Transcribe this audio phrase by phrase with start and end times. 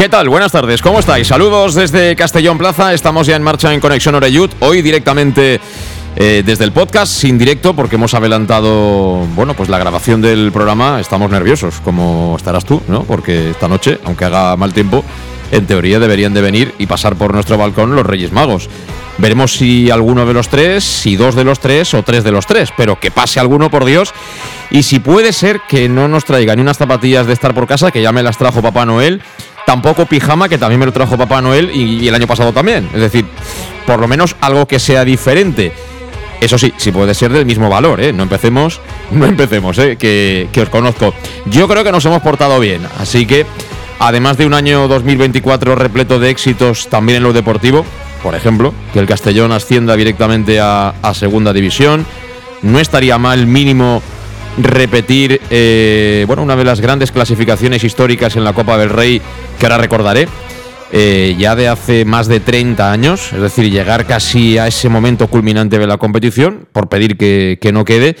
[0.00, 0.30] ¿Qué tal?
[0.30, 1.28] Buenas tardes, ¿cómo estáis?
[1.28, 5.60] Saludos desde Castellón Plaza, estamos ya en marcha en Conexión Oreyud, hoy directamente
[6.16, 11.00] eh, desde el podcast, sin directo, porque hemos adelantado, bueno, pues la grabación del programa,
[11.00, 13.02] estamos nerviosos, como estarás tú, ¿no?
[13.02, 15.04] Porque esta noche, aunque haga mal tiempo,
[15.52, 18.70] en teoría deberían de venir y pasar por nuestro balcón los Reyes Magos.
[19.18, 22.46] Veremos si alguno de los tres, si dos de los tres o tres de los
[22.46, 24.14] tres, pero que pase alguno por Dios.
[24.70, 27.90] Y si puede ser que no nos traiga ni unas zapatillas de estar por casa,
[27.90, 29.20] que ya me las trajo Papá Noel,
[29.66, 32.88] tampoco pijama, que también me lo trajo Papá Noel y, el año pasado también.
[32.94, 33.24] Es decir,
[33.86, 35.72] por lo menos algo que sea diferente.
[36.40, 38.12] Eso sí, si puede ser del mismo valor, ¿eh?
[38.12, 39.96] No empecemos, no empecemos, ¿eh?
[39.96, 41.14] Que, que os conozco.
[41.46, 43.46] Yo creo que nos hemos portado bien, así que,
[43.98, 47.84] además de un año 2024 repleto de éxitos también en lo deportivo,
[48.22, 52.06] por ejemplo, que el Castellón ascienda directamente a Segunda División,
[52.62, 54.02] no estaría mal mínimo
[54.58, 59.20] repetir eh, bueno, una de las grandes clasificaciones históricas en la Copa del Rey
[59.58, 60.28] que ahora recordaré.
[60.92, 65.28] Eh, ya de hace más de 30 años, es decir, llegar casi a ese momento
[65.28, 68.16] culminante de la competición, por pedir que, que no quede,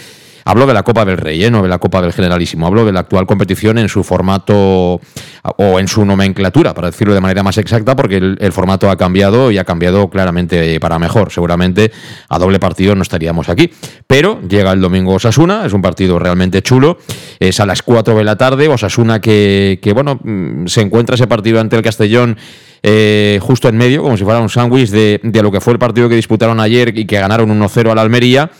[0.50, 1.48] Hablo de la Copa del Rey, ¿eh?
[1.48, 2.66] no de la Copa del Generalísimo.
[2.66, 5.00] Hablo de la actual competición en su formato
[5.44, 9.52] o en su nomenclatura, para decirlo de manera más exacta, porque el, formato ha cambiado
[9.52, 11.30] y ha cambiado claramente para mejor.
[11.30, 11.92] Seguramente
[12.28, 13.70] a doble partido no estaríamos aquí.
[14.08, 16.98] Pero llega el domingo Osasuna, es un partido realmente chulo.
[17.38, 18.66] Es a las 4 de la tarde.
[18.66, 22.36] Osasuna que, que bueno, mm, se encuentra ese partido ante el Castellón.
[22.82, 25.78] Eh, justo en medio, como si fuera un sándwich de, de, lo que fue el
[25.78, 28.50] partido que disputaron ayer y que ganaron 1-0 al Almería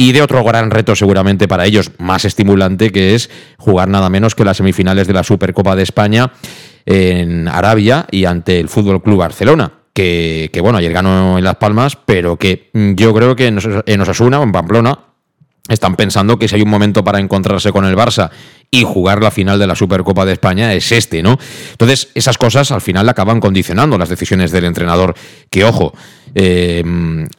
[0.00, 3.28] y de otro gran reto seguramente para ellos, más estimulante, que es
[3.58, 6.32] jugar nada menos que las semifinales de la Supercopa de España
[6.86, 9.74] en Arabia y ante el Fútbol Club Barcelona.
[9.92, 14.40] Que, que, bueno, ayer ganó en Las Palmas, pero que yo creo que en Osasuna
[14.40, 15.09] o en Pamplona
[15.68, 18.30] están pensando que si hay un momento para encontrarse con el Barça
[18.70, 21.38] y jugar la final de la Supercopa de España es este, ¿no?
[21.72, 25.14] Entonces, esas cosas al final acaban condicionando las decisiones del entrenador,
[25.50, 25.92] que ojo,
[26.34, 26.84] eh,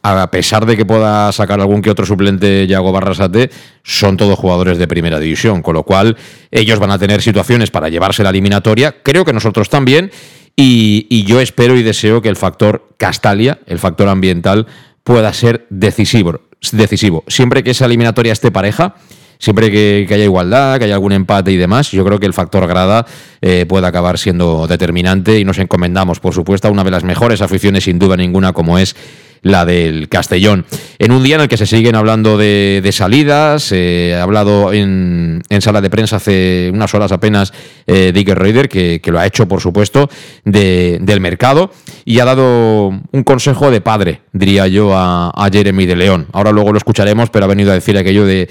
[0.02, 3.50] a pesar de que pueda sacar algún que otro suplente Yago Barrasate,
[3.82, 6.16] son todos jugadores de primera división, con lo cual
[6.50, 10.10] ellos van a tener situaciones para llevarse la eliminatoria, creo que nosotros también,
[10.54, 14.66] y, y yo espero y deseo que el factor Castalia, el factor ambiental,
[15.04, 16.40] pueda ser decisivo,
[16.72, 17.24] decisivo.
[17.26, 18.94] Siempre que esa eliminatoria esté pareja,
[19.42, 22.64] siempre que, haya igualdad, que haya algún empate y demás, yo creo que el factor
[22.68, 23.04] grada
[23.40, 27.42] eh, puede acabar siendo determinante y nos encomendamos, por supuesto, a una de las mejores
[27.42, 28.94] aficiones, sin duda ninguna, como es
[29.42, 30.64] la del Castellón.
[31.00, 35.42] En un día en el que se siguen hablando de, salidas, eh, ha hablado en,
[35.58, 37.52] sala de prensa hace unas horas apenas
[37.88, 40.08] eh, Dick Reuter, que, lo ha hecho, por supuesto,
[40.44, 41.72] del mercado,
[42.04, 46.28] y ha dado un consejo de padre, diría yo, a, a Jeremy de León.
[46.32, 48.48] Ahora luego lo escucharemos, pero ha venido a decir aquello de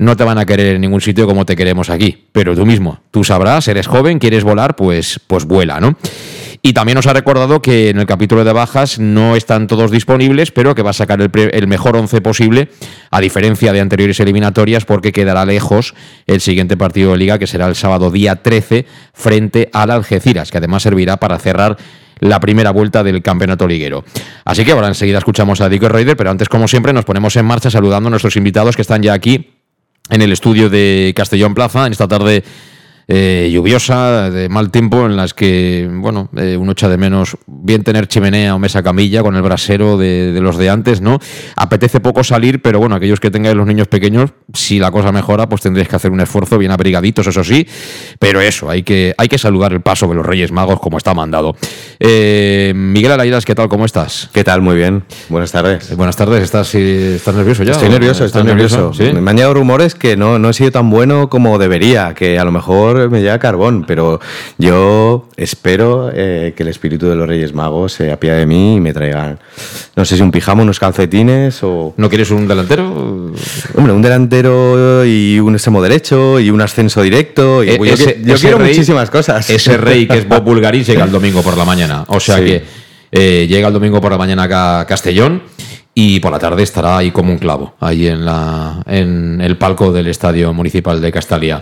[0.00, 2.26] no te van a querer en ningún sitio como te queremos aquí.
[2.32, 5.94] Pero tú mismo, tú sabrás, eres joven, quieres volar, pues, pues vuela, ¿no?
[6.62, 10.52] Y también nos ha recordado que en el capítulo de bajas no están todos disponibles,
[10.52, 12.70] pero que va a sacar el, mejor once posible,
[13.10, 15.94] a diferencia de anteriores eliminatorias, porque quedará lejos
[16.26, 20.58] el siguiente partido de liga, que será el sábado día 13, frente al Algeciras, que
[20.58, 21.76] además servirá para cerrar
[22.20, 24.04] la primera vuelta del campeonato liguero.
[24.46, 27.44] Así que ahora enseguida escuchamos a Dico Raider, pero antes, como siempre, nos ponemos en
[27.44, 29.59] marcha saludando a nuestros invitados que están ya aquí
[30.10, 32.42] en el estudio de Castellón Plaza, en esta tarde
[33.12, 37.82] eh, lluviosa, de mal tiempo, en las que, bueno, eh, uno echa de menos bien
[37.82, 41.18] tener chimenea o mesa camilla con el brasero de, los de antes, ¿no?
[41.56, 45.48] Apetece poco salir, pero bueno, aquellos que tengáis los niños pequeños, si la cosa mejora,
[45.48, 47.66] pues tendréis que hacer un esfuerzo bien abrigaditos, eso sí,
[48.20, 51.12] pero eso, hay que, hay que saludar el paso de los Reyes Magos como está
[51.12, 51.56] mandado.
[51.98, 53.68] Eh, Miguel Alairas, ¿qué tal?
[53.68, 54.30] ¿Cómo estás?
[54.32, 54.62] ¿Qué tal?
[54.62, 55.02] Muy bien.
[55.28, 55.96] Buenas tardes.
[55.96, 56.44] buenas tardes.
[56.44, 57.72] ¿Estás, ¿Estás nervioso ya?
[57.72, 58.92] Estoy nervioso, estoy nervioso.
[59.00, 62.44] Me han llegado rumores que no, no he sido tan bueno como debería, que a
[62.44, 64.20] lo mejor me llega carbón, pero
[64.58, 68.80] yo espero eh, que el espíritu de los Reyes Magos se apiade de mí y
[68.80, 69.38] me traigan,
[69.96, 71.94] no sé si un pijama, unos calcetines o...
[71.96, 73.32] ¿No quieres un delantero?
[73.74, 77.62] Hombre, un delantero y un extremo derecho y un ascenso directo.
[77.64, 79.48] Y, E- yo, ese- yo ese quiero rey- muchísimas cosas.
[79.48, 82.04] Ese rey que es Bob Bulgaris llega el domingo por la mañana.
[82.08, 82.44] O sea Sí.
[82.44, 82.64] que
[83.12, 85.42] eh, llega el domingo por la mañana acá a Castellón
[85.94, 89.90] y por la tarde estará ahí como un clavo, ahí en, la, en el palco
[89.92, 91.60] del Estadio Municipal de Castalia.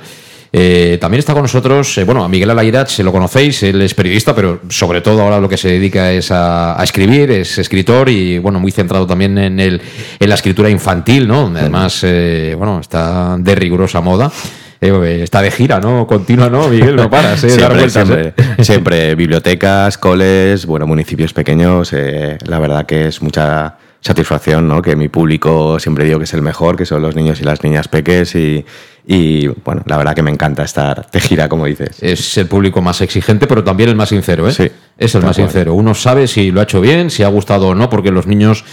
[0.53, 3.93] Eh, también está con nosotros, eh, bueno, a Miguel Alayrat, se lo conocéis, él es
[3.93, 8.09] periodista, pero sobre todo ahora lo que se dedica es a, a escribir, es escritor
[8.09, 9.81] y, bueno, muy centrado también en, el,
[10.19, 11.43] en la escritura infantil, ¿no?
[11.43, 14.33] Donde además, eh, bueno, está de rigurosa moda.
[14.81, 16.07] Eh, está de gira, ¿no?
[16.07, 16.95] Continua, ¿no, Miguel?
[16.95, 17.49] No paras, ¿eh?
[17.49, 18.35] dar Siempre, vueltas, ¿eh?
[18.63, 21.93] siempre, bibliotecas, coles, bueno, municipios pequeños.
[21.93, 24.81] la verdad que es mucha satisfacción, ¿no?
[24.81, 27.63] Que mi público siempre digo que es el mejor, que son los niños y las
[27.63, 28.65] niñas peques y,
[29.07, 32.03] y, bueno, la verdad que me encanta estar de gira, como dices.
[32.03, 34.53] Es el público más exigente, pero también el más sincero, ¿eh?
[34.53, 35.49] Sí, es el más cual.
[35.49, 35.75] sincero.
[35.75, 38.65] Uno sabe si lo ha hecho bien, si ha gustado o no, porque los niños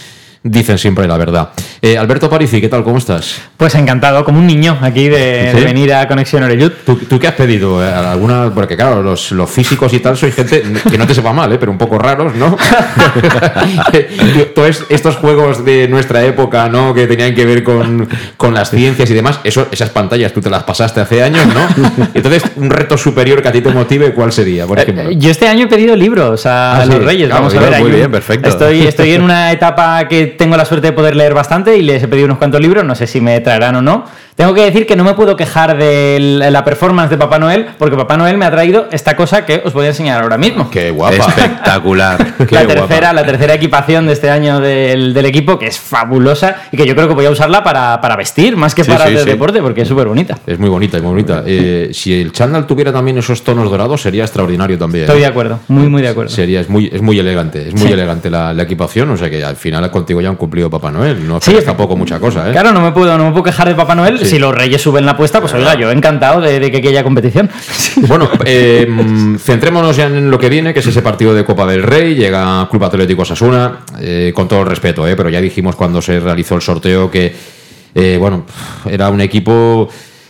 [0.50, 1.50] dicen siempre la verdad.
[1.82, 2.82] Eh, Alberto Parisi, ¿qué tal?
[2.84, 3.40] ¿Cómo estás?
[3.56, 5.58] Pues encantado, como un niño aquí de, ¿Sí?
[5.58, 6.72] de venir a Conexión Oreyud.
[6.84, 7.84] ¿Tú, tú qué has pedido?
[7.84, 8.50] Eh, ¿Alguna?
[8.54, 11.58] Porque claro, los, los físicos y tal soy gente que no te sepa mal, ¿eh?
[11.58, 12.56] pero un poco raros, ¿no?
[14.54, 16.94] Todos estos juegos de nuestra época, ¿no?
[16.94, 20.50] Que tenían que ver con, con las ciencias y demás, eso, esas pantallas tú te
[20.50, 22.06] las pasaste hace años, ¿no?
[22.14, 25.10] Entonces, un reto superior que a ti te motive, ¿cuál sería, por ejemplo?
[25.10, 26.90] Eh, Yo este año he pedido libros a Ah, sí.
[26.90, 27.30] los Reyes.
[27.30, 27.70] Ah, Vamos a ver.
[27.80, 28.48] muy un- bien, perfecto.
[28.48, 32.02] Estoy, estoy en una etapa que tengo la suerte de poder leer bastante y les
[32.02, 32.84] he pedido unos cuantos libros.
[32.84, 34.04] No sé si me traerán o no.
[34.36, 36.18] Tengo que decir que no me puedo quejar de
[36.50, 39.72] la performance de Papá Noel, porque Papá Noel me ha traído esta cosa que os
[39.72, 40.68] voy a enseñar ahora mismo.
[40.70, 41.16] Qué guapa.
[41.16, 42.34] Espectacular.
[42.46, 42.80] Qué la guapa.
[42.86, 46.86] tercera, la tercera equipación de este año del, del equipo, que es fabulosa y que
[46.86, 49.24] yo creo que voy a usarla para, para vestir, más que Sí, para sí, hacer
[49.24, 49.30] sí.
[49.30, 50.38] deporte, porque es súper bonita.
[50.46, 51.42] Es muy bonita, es muy bonita.
[51.46, 55.04] Eh, si el chándal tuviera también esos tonos dorados, sería extraordinario también.
[55.04, 55.20] Estoy ¿eh?
[55.22, 56.30] de acuerdo, muy, muy de acuerdo.
[56.30, 57.92] Sería, es muy, es muy elegante, es muy Sí.
[57.94, 61.26] elegante la, la equipación, o sea que al final contigo ya han cumplido Papá Noel,
[61.26, 62.52] no Sí, tampoco mucha cosa, ¿eh?
[62.52, 64.25] Claro, no me puedo, no me puedo quejar de Papá Noel.
[64.26, 64.36] Sí.
[64.36, 67.50] Si los reyes suben la apuesta, pues oiga, yo encantado de, de que haya competición.
[68.08, 68.86] Bueno, eh,
[69.38, 72.14] centrémonos ya en lo que viene, que es ese partido de Copa del Rey.
[72.14, 76.20] Llega Club Atlético Osasuna, eh, con todo el respeto, eh, pero ya dijimos cuando se
[76.20, 77.34] realizó el sorteo que,
[77.94, 78.44] eh, bueno,
[78.84, 79.88] era un equipo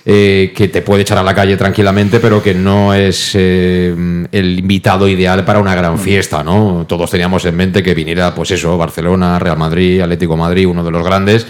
[0.09, 3.93] eh, que te puede echar a la calle tranquilamente, pero que no es eh,
[4.31, 6.87] el invitado ideal para una gran fiesta, ¿no?
[6.89, 10.93] Todos teníamos en mente que viniera, pues eso, Barcelona, Real Madrid, Atlético Madrid, uno de
[10.93, 11.45] los grandes.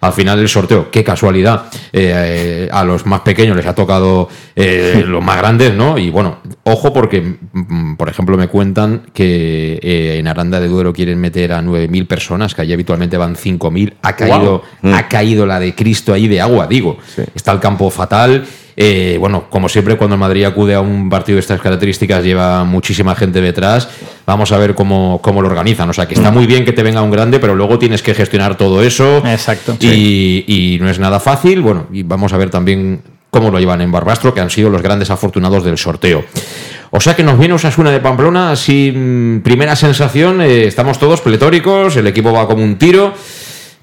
[0.00, 5.02] Al final del sorteo, qué casualidad, eh, a los más pequeños les ha tocado eh,
[5.06, 5.98] los más grandes, ¿no?
[5.98, 10.92] Y bueno, ojo porque, mm, por ejemplo, me cuentan que eh, en Aranda de Duero
[10.92, 13.94] quieren meter a 9.000 personas, que allí habitualmente van 5.000.
[14.02, 16.98] Ha caído, ha caído la de Cristo ahí de agua, digo.
[17.34, 18.44] Está el campo fatal.
[18.76, 22.64] Eh, bueno, como siempre, cuando el Madrid acude a un partido de estas características, lleva
[22.64, 23.88] muchísima gente detrás.
[24.26, 25.88] Vamos a ver cómo, cómo lo organizan.
[25.88, 28.14] O sea, que está muy bien que te venga un grande, pero luego tienes que
[28.14, 29.22] gestionar todo eso.
[29.26, 29.76] Exacto.
[29.80, 31.62] Y, y no es nada fácil.
[31.62, 33.00] Bueno, y vamos a ver también
[33.30, 36.24] cómo lo llevan en Barbastro, que han sido los grandes afortunados del sorteo.
[36.90, 41.96] O sea que nos viene Osasuna de Pamplona, así primera sensación, eh, estamos todos pletóricos,
[41.96, 43.12] el equipo va como un tiro,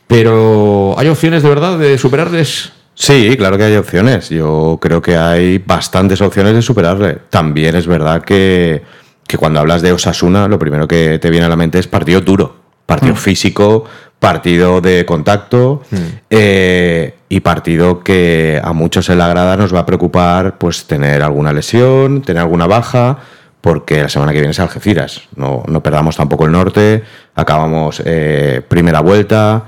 [0.07, 2.71] pero ¿hay opciones de verdad de superarles?
[2.95, 4.29] Sí, claro que hay opciones.
[4.29, 7.17] Yo creo que hay bastantes opciones de superarle.
[7.29, 8.83] También es verdad que,
[9.27, 12.21] que cuando hablas de Osasuna, lo primero que te viene a la mente es partido
[12.21, 13.85] duro, partido físico,
[14.23, 15.81] partido de contacto
[16.29, 21.21] eh, y partido que a muchos en la grada nos va a preocupar pues tener
[21.23, 23.17] alguna lesión, tener alguna baja,
[23.59, 25.23] porque la semana que viene es Algeciras.
[25.35, 27.03] No, no perdamos tampoco el norte,
[27.35, 29.65] acabamos eh, primera vuelta.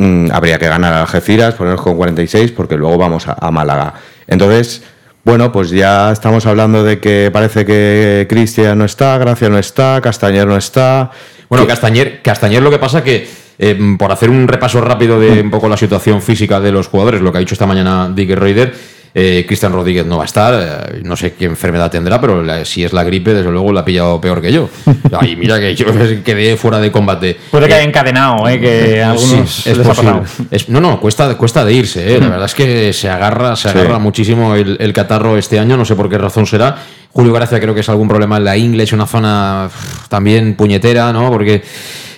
[0.00, 3.92] Mm, habría que ganar a Algeciras, ponernos con 46, porque luego vamos a, a Málaga.
[4.26, 4.82] Entonces,
[5.24, 10.00] bueno, pues ya estamos hablando de que parece que Cristian no está, Gracia no está,
[10.00, 11.10] Castañer no está.
[11.50, 13.28] Bueno, Castañer, Castañer lo que pasa que,
[13.58, 17.20] eh, por hacer un repaso rápido de un poco la situación física de los jugadores,
[17.20, 18.72] lo que ha dicho esta mañana Dick Reuter,
[19.14, 20.54] eh, Cristian Rodríguez no va a estar,
[20.94, 23.80] eh, no sé qué enfermedad tendrá, pero la- si es la gripe, desde luego la
[23.80, 24.68] ha pillado peor que yo.
[25.20, 25.86] Ay, mira que yo
[26.24, 27.36] quedé fuera de combate.
[27.50, 28.60] Puede que Eh, haya encadenado, ¿eh?
[28.60, 30.12] que algunos Sí, es posible.
[30.50, 32.16] Es- no, no, cuesta, cuesta de irse.
[32.16, 32.20] ¿eh?
[32.20, 33.78] La verdad es que se agarra, se Sí.
[33.78, 36.76] agarra muchísimo el, el catarro este año, no sé por qué razón será.
[37.12, 39.68] Julio Gracia creo que es algún problema en la ingle, es una zona
[40.08, 41.28] también puñetera, ¿no?
[41.30, 41.62] Porque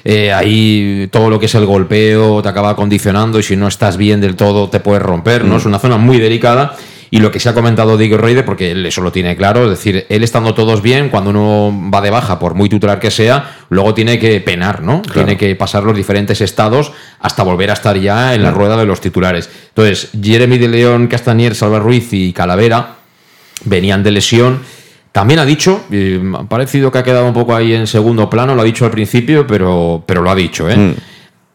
[0.04, 3.96] eh, ahí todo lo que es el golpeo te acaba condicionando y si no estás
[3.96, 5.56] bien del todo te puedes romper, ¿no?
[5.56, 6.76] Es una zona muy delicada.
[7.14, 9.70] Y lo que se ha comentado Diego Reuter, porque él eso lo tiene claro, es
[9.70, 13.54] decir, él estando todos bien, cuando uno va de baja, por muy titular que sea,
[13.68, 15.02] luego tiene que penar, ¿no?
[15.12, 16.90] Tiene que pasar los diferentes estados
[17.20, 19.50] hasta volver a estar ya en la rueda de los titulares.
[19.68, 22.94] Entonces, Jeremy de León, Castañer, Salva Ruiz y Calavera,
[23.66, 24.60] venían de lesión.
[25.12, 28.30] También ha dicho, y me ha parecido que ha quedado un poco ahí en segundo
[28.30, 30.76] plano, lo ha dicho al principio, pero, pero lo ha dicho, ¿eh?
[30.76, 30.94] Mm.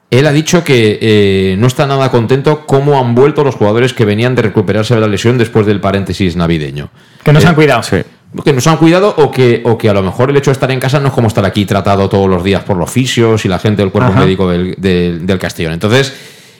[0.10, 4.06] Él ha dicho que eh, no está nada contento cómo han vuelto los jugadores que
[4.06, 6.90] venían de recuperarse de la lesión después del paréntesis navideño.
[7.24, 7.84] Que nos Eh, han cuidado.
[7.84, 7.98] Sí.
[8.46, 10.70] que nos han cuidado o que, o que a lo mejor el hecho de estar
[10.72, 13.50] en casa no es como estar aquí tratado todos los días por los fisios y
[13.50, 14.22] la gente del cuerpo Ajá.
[14.22, 15.74] médico del, del, del Castellón.
[15.74, 16.14] Entonces,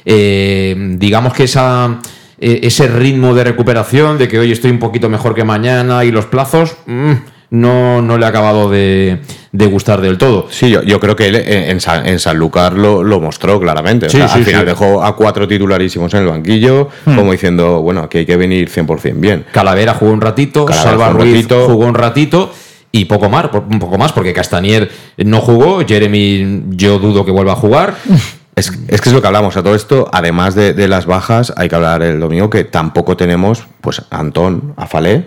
[0.04, 2.00] eh, digamos que esa,
[2.40, 6.12] eh, ese ritmo de recuperación, de que hoy estoy un poquito mejor que mañana y
[6.12, 7.12] los plazos, mm,
[7.50, 9.20] no, no le ha acabado de,
[9.54, 10.48] de gustar del todo.
[10.50, 14.08] Sí, yo, yo creo que él en, en San, en Sanlúcar lo, lo mostró claramente.
[14.08, 14.66] O Sí, sea, sí, al final sí.
[14.68, 17.16] dejó a cuatro titularísimos en el banquillo, Hmm.
[17.16, 19.46] como diciendo, bueno, aquí hay que venir 100% bien.
[19.52, 21.66] Calavera jugó un ratito, Calavera Salva jugó un Ruiz ratito.
[21.70, 22.54] jugó un ratito
[22.92, 27.54] y poco más, un poco más, porque Castanier no jugó, Jeremy yo dudo que vuelva
[27.54, 27.96] a jugar.
[28.58, 31.54] Es, es que es lo que hablamos a todo esto, además de, de las bajas,
[31.56, 35.26] hay que hablar el domingo que tampoco tenemos pues a Antón, a Falé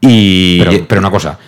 [0.00, 0.58] y...
[0.62, 1.38] Pero, pero una cosa,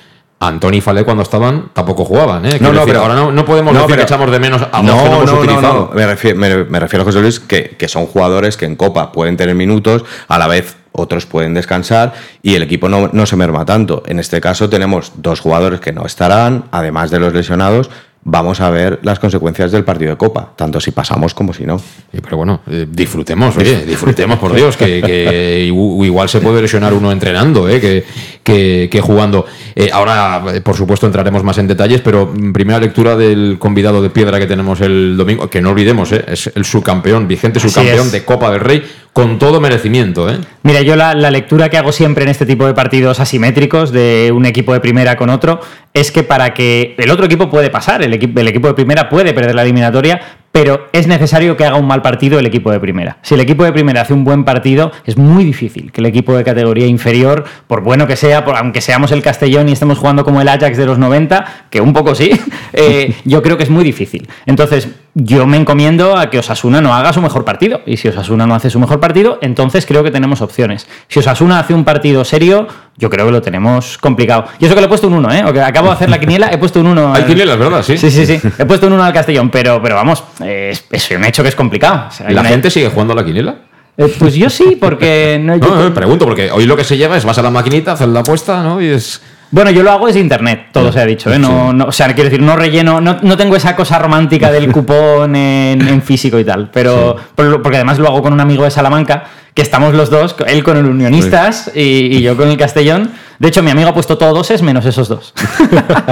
[0.40, 2.58] Antoni y Falé cuando estaban tampoco jugaban, ¿eh?
[2.60, 4.82] No, no, pero- ahora no, no podemos No, decir pero- que echamos de menos a
[4.82, 5.90] dos no, que no hemos no, no, utilizado.
[5.94, 9.10] Me, refiero, me, me refiero a José Luis que, que son jugadores que en Copa
[9.10, 12.12] pueden tener minutos, a la vez otros pueden descansar
[12.42, 14.02] y el equipo no, no se merma tanto.
[14.06, 17.88] En este caso tenemos dos jugadores que no estarán, además de los lesionados.
[18.24, 21.78] Vamos a ver las consecuencias del partido de Copa, tanto si pasamos como si no.
[21.78, 26.60] Sí, Pero bueno, eh, disfrutemos, oye, disfrutemos, por Dios, que, que igu- igual se puede
[26.60, 28.04] lesionar uno entrenando, eh, que,
[28.42, 29.46] que- que jugando.
[29.74, 34.02] Eh, ahora, eh, por supuesto, entraremos más en detalles, pero mm, primera lectura del convidado
[34.02, 38.10] de piedra que tenemos el domingo, que no olvidemos, eh, es el subcampeón, vigente subcampeón
[38.10, 38.82] de Copa del Rey,
[39.12, 40.28] con todo merecimiento.
[40.30, 40.38] ¿eh?
[40.64, 44.30] Mira, yo la, la lectura que hago siempre en este tipo de partidos asimétricos de
[44.34, 45.60] un equipo de primera con otro
[45.94, 49.08] es que para que el otro equipo puede pasar, el, equipo el equipo de primera
[49.08, 50.20] puede perder la eliminatoria,
[50.60, 53.18] pero es necesario que haga un mal partido el equipo de primera.
[53.22, 56.36] Si el equipo de primera hace un buen partido, es muy difícil que el equipo
[56.36, 60.24] de categoría inferior, por bueno que sea, por, aunque seamos el Castellón y estemos jugando
[60.24, 62.32] como el Ajax de los 90, que un poco sí,
[62.72, 64.28] eh, yo creo que es muy difícil.
[64.46, 64.88] Entonces,
[65.20, 67.80] yo me encomiendo a que Osasuna no haga su mejor partido.
[67.86, 70.86] Y si Osasuna no hace su mejor partido, entonces creo que tenemos opciones.
[71.08, 74.44] Si Osasuna hace un partido serio, yo creo que lo tenemos complicado.
[74.60, 75.62] Y eso que le he puesto un 1, ¿eh?
[75.64, 77.14] Acabo de hacer la quiniela, he puesto un 1.
[77.14, 77.82] Hay quinielas, ¿verdad?
[77.82, 77.98] Sí.
[77.98, 78.40] Sí, sí, sí.
[78.58, 81.54] He puesto un 1 al Castellón, pero, pero vamos, es, es un hecho que es
[81.54, 82.06] complicado.
[82.08, 83.56] O sea, hay ¿La una- gente sigue jugando a la quiniela?
[83.96, 86.96] Eh, pues yo sí, porque no, yo- No, no, pregunto, porque hoy lo que se
[86.96, 88.80] lleva es vas a la maquinita, haces la apuesta, ¿no?
[88.80, 89.20] Y es.
[89.50, 91.38] Bueno, yo lo hago desde internet, todo se ha dicho, ¿eh?
[91.38, 94.70] No, no- o sea, quiero decir, no relleno, no, no tengo esa cosa romántica del
[94.72, 98.64] cupón en, en físico y tal, pero pero- porque además lo hago con un amigo
[98.64, 99.24] de Salamanca,
[99.54, 101.80] que estamos los dos, él con el Unionistas y,
[102.16, 103.10] y yo con el Castellón.
[103.38, 105.32] De hecho, mi amigo ha puesto todo doses menos esos dos.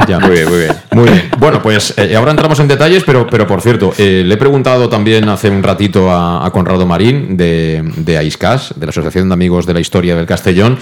[0.09, 0.21] Ya.
[0.21, 0.73] Muy bien, muy bien.
[0.93, 1.31] Muy bien.
[1.39, 4.89] Bueno, pues eh, ahora entramos en detalles, pero, pero por cierto, eh, le he preguntado
[4.89, 9.35] también hace un ratito a, a Conrado Marín de, de AISCAS, de la Asociación de
[9.35, 10.79] Amigos de la Historia del Castellón,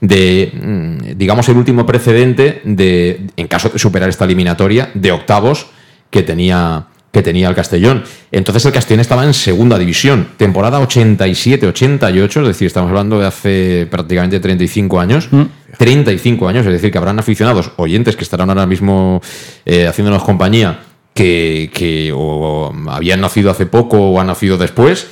[0.00, 5.66] de, mm, digamos, el último precedente de, en caso de superar esta eliminatoria, de octavos
[6.10, 8.04] que tenía que tenía el Castellón.
[8.30, 13.86] Entonces el Castellón estaba en segunda división, temporada 87-88, es decir, estamos hablando de hace
[13.90, 15.28] prácticamente 35 años.
[15.76, 19.20] 35 años, es decir, que habrán aficionados, oyentes que estarán ahora mismo
[19.64, 20.80] eh, haciéndonos compañía,
[21.14, 25.06] que, que o habían nacido hace poco o han nacido después.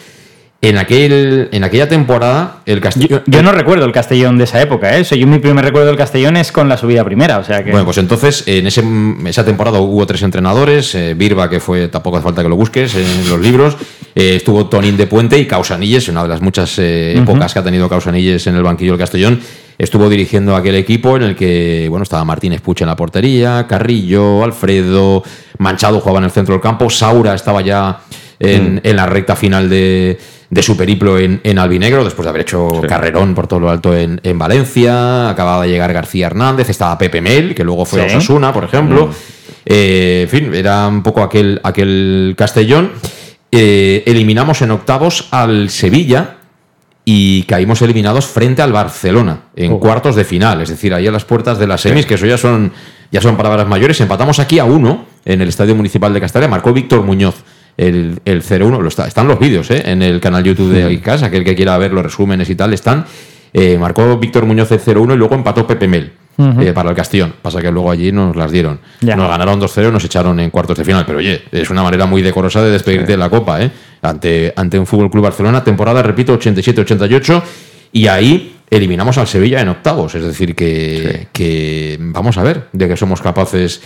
[0.63, 3.23] En, aquel, en aquella temporada, el Castellón.
[3.27, 5.03] yo no recuerdo el Castellón de esa época, ¿eh?
[5.03, 7.63] O sea, yo mi primer recuerdo del Castellón es con la subida primera, o sea
[7.63, 7.71] que...
[7.71, 8.83] Bueno, pues entonces en ese,
[9.27, 12.95] esa temporada hubo tres entrenadores, eh, Birba, que fue, tampoco hace falta que lo busques
[12.95, 13.77] en los libros,
[14.15, 17.63] eh, estuvo Tonín de Puente y Causanilles, una de las muchas eh, épocas que ha
[17.63, 19.39] tenido Causanilles en el banquillo del Castellón,
[19.77, 24.43] estuvo dirigiendo aquel equipo en el que, bueno, estaba Martínez Puche en la portería, Carrillo,
[24.43, 25.23] Alfredo,
[25.59, 28.01] Manchado jugaba en el centro del campo, Saura estaba ya
[28.39, 32.43] en, en la recta final de, de su periplo en, en Albinegro, después de haber
[32.43, 36.97] hecho carrerón por todo lo alto en, en Valencia, acababa de llegar García Hernández, estaba
[36.97, 38.07] Pepe Mel, que luego fue a.
[38.07, 39.11] Osasuna, por ejemplo.
[39.65, 42.93] Eh, en fin, era un poco aquel, aquel Castellón.
[43.51, 46.37] Eh, eliminamos en octavos al Sevilla
[47.05, 49.81] y caímos eliminados frente al Barcelona en Oh.
[49.81, 52.37] cuartos de final, es decir, ahí a las puertas de las semis, que eso ya
[52.39, 52.73] son,
[53.13, 54.01] ya son palabras mayores.
[54.01, 57.37] Empatamos aquí a uno en el Estadio Municipal de Castalia, marcó Víctor Muñoz.
[57.77, 59.83] El, el 0-1, lo está, están los vídeos ¿eh?
[59.85, 63.05] en el canal YouTube de ICAS, aquel que quiera ver los resúmenes y tal, están.
[63.53, 67.35] Eh, marcó Víctor Muñoz el 0-1 y luego empató Pepe Mel eh, para el Castellón.
[67.41, 68.81] Pasa que luego allí nos las dieron.
[69.01, 69.17] Ya.
[69.17, 71.05] Nos ganaron 2-0 y nos echaron en cuartos de final.
[71.07, 73.71] Pero oye, es una manera muy decorosa de despedirte de la Copa, ¿eh?
[74.03, 77.43] Ante, ante un Fútbol Club Barcelona, temporada, repito, 87-88.
[77.93, 80.15] Y ahí eliminamos al Sevilla en octavos.
[80.15, 83.81] Es decir, que, que vamos a ver de que somos capaces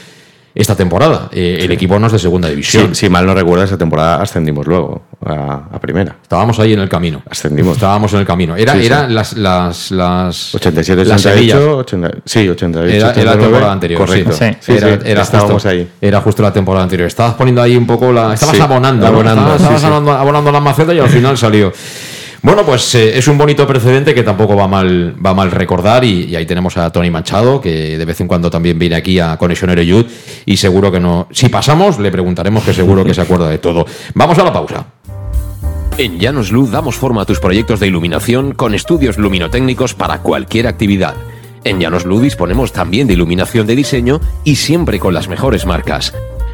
[0.54, 1.28] esta temporada.
[1.32, 2.88] Eh, el equipo no es de segunda división.
[2.94, 6.16] Sí, si mal no recuerdo, esa temporada ascendimos luego a, a primera.
[6.22, 7.22] Estábamos ahí en el camino.
[7.30, 7.74] Ascendimos.
[7.74, 8.56] Estábamos en el camino.
[8.56, 8.86] Era, Sí, sí.
[8.86, 11.56] era las, las, las 87, las Sevillas.
[11.58, 14.00] 88, 80, sí, 88, Era, era la 89, temporada anterior.
[14.00, 14.32] Correcto.
[14.32, 15.88] Sí, Sí, Sí, era, sí, era estábamos justo, ahí.
[16.00, 17.06] Era justo la temporada anterior.
[17.06, 18.34] Estabas poniendo ahí un poco la.
[18.34, 19.02] Estabas Sí, abonando.
[19.06, 19.12] ¿no?
[19.12, 19.86] abonando, Estabas, sí, estabas sí.
[19.86, 21.72] abonando, abonando la maceta y al final salió.
[22.42, 26.34] Bueno, pues eh, es un bonito precedente que tampoco va mal, va mal recordar y,
[26.34, 29.82] ahí tenemos a Tony Machado, que de vez en cuando también viene aquí a Conexionero
[29.82, 30.06] Youth
[30.46, 31.28] y seguro que no...
[31.32, 33.84] Si pasamos, le preguntaremos que seguro que se acuerda de todo.
[34.14, 34.86] Vamos a la pausa.
[35.98, 40.66] En Llanos Luz damos forma a tus proyectos de iluminación con estudios luminotécnicos para cualquier
[40.66, 41.14] actividad.
[41.62, 46.14] En Llanos Luz disponemos también de iluminación de diseño y siempre con las mejores marcas.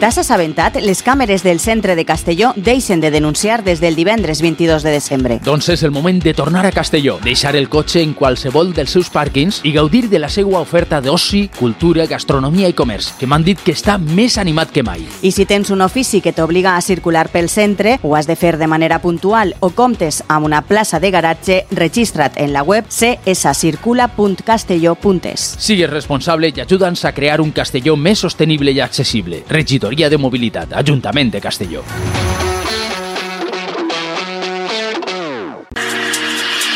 [0.00, 0.78] T'has assabentat?
[0.80, 5.40] Les càmeres del centre de Castelló deixen de denunciar des del divendres 22 de desembre.
[5.44, 9.12] Doncs és el moment de tornar a Castelló, deixar el cotxe en qualsevol dels seus
[9.12, 13.60] pàrquings i gaudir de la seva oferta d'oci, cultura, gastronomia i comerç, que m'han dit
[13.60, 15.04] que està més animat que mai.
[15.20, 18.56] I si tens un ofici que t'obliga a circular pel centre, ho has de fer
[18.56, 25.60] de manera puntual o comptes amb una plaça de garatge, registra't en la web cscircula.castelló.es.
[25.60, 29.44] Sigues responsable i ajuda'ns a crear un Castelló més sostenible i accessible.
[29.90, 31.82] De Mobilitat, Ajuntament de Castelló.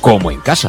[0.00, 0.68] como en casa.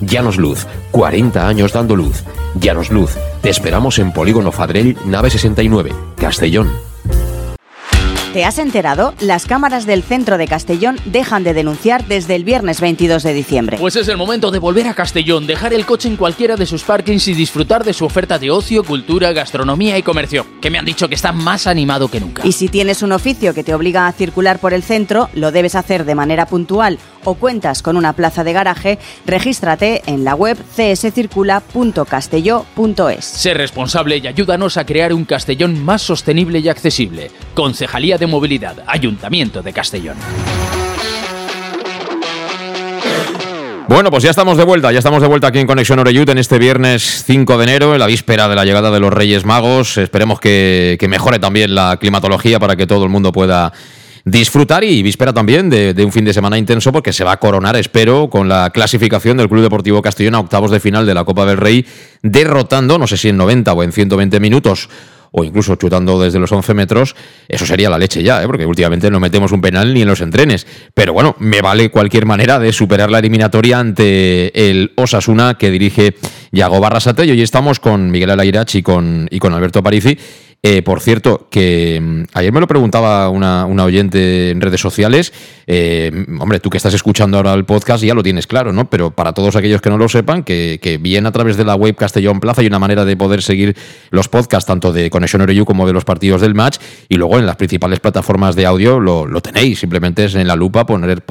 [0.00, 2.22] Llanos Luz, 40 años dando luz.
[2.60, 6.70] Llanos Luz, te esperamos en Polígono Fadrell, nave 69, Castellón.
[8.36, 9.14] ¿Te has enterado?
[9.20, 13.78] Las cámaras del centro de Castellón dejan de denunciar desde el viernes 22 de diciembre.
[13.80, 16.82] Pues es el momento de volver a Castellón, dejar el coche en cualquiera de sus
[16.82, 20.84] parkings y disfrutar de su oferta de ocio, cultura, gastronomía y comercio, que me han
[20.84, 22.46] dicho que está más animado que nunca.
[22.46, 25.74] Y si tienes un oficio que te obliga a circular por el centro, lo debes
[25.74, 30.58] hacer de manera puntual o cuentas con una plaza de garaje, regístrate en la web
[30.74, 33.24] cscircula.castelló.es.
[33.24, 37.30] Sé responsable y ayúdanos a crear un Castellón más sostenible y accesible.
[37.54, 40.16] Concejalía de Movilidad, Ayuntamiento de Castellón.
[43.88, 46.38] Bueno, pues ya estamos de vuelta, ya estamos de vuelta aquí en Conexión Oreyut en
[46.38, 49.96] este viernes 5 de enero, en la víspera de la llegada de los Reyes Magos.
[49.96, 53.72] Esperemos que, que mejore también la climatología para que todo el mundo pueda
[54.26, 57.76] disfrutar y víspera también de, un fin de semana intenso porque se va a coronar,
[57.76, 61.46] espero, con la clasificación del Club Deportivo Castellón a octavos de final de la Copa
[61.46, 61.86] del Rey,
[62.22, 64.88] derrotando, no sé si en 90 o en 120 minutos
[65.30, 67.14] o incluso chutando desde los 11 metros,
[67.46, 68.46] eso sería la leche ya, ¿eh?
[68.46, 70.66] porque últimamente no metemos un penal ni en los entrenes.
[70.94, 76.16] Pero bueno, me vale cualquier manera de superar la eliminatoria ante el Osasuna que dirige
[76.52, 77.26] Yago Barrasate.
[77.26, 80.16] Y hoy estamos con Miguel Alairach y con, y con Alberto Parisi.
[80.62, 85.32] Eh, por cierto, que mm, ayer me lo preguntaba una, oyente en redes sociales.
[85.66, 88.90] Eh, hombre, tú que estás escuchando ahora el podcast ya lo tienes claro, ¿no?
[88.90, 91.74] Pero para todos aquellos que no lo sepan, que, que bien a través de la
[91.74, 93.76] web Castellón Plaza hay una manera de poder seguir
[94.10, 96.78] los podcasts tanto de Conexión Oreyu como de los partidos del match.
[97.08, 99.80] Y luego en las principales plataformas de audio lo, tenéis.
[99.80, 101.22] Simplemente es en la lupa poner,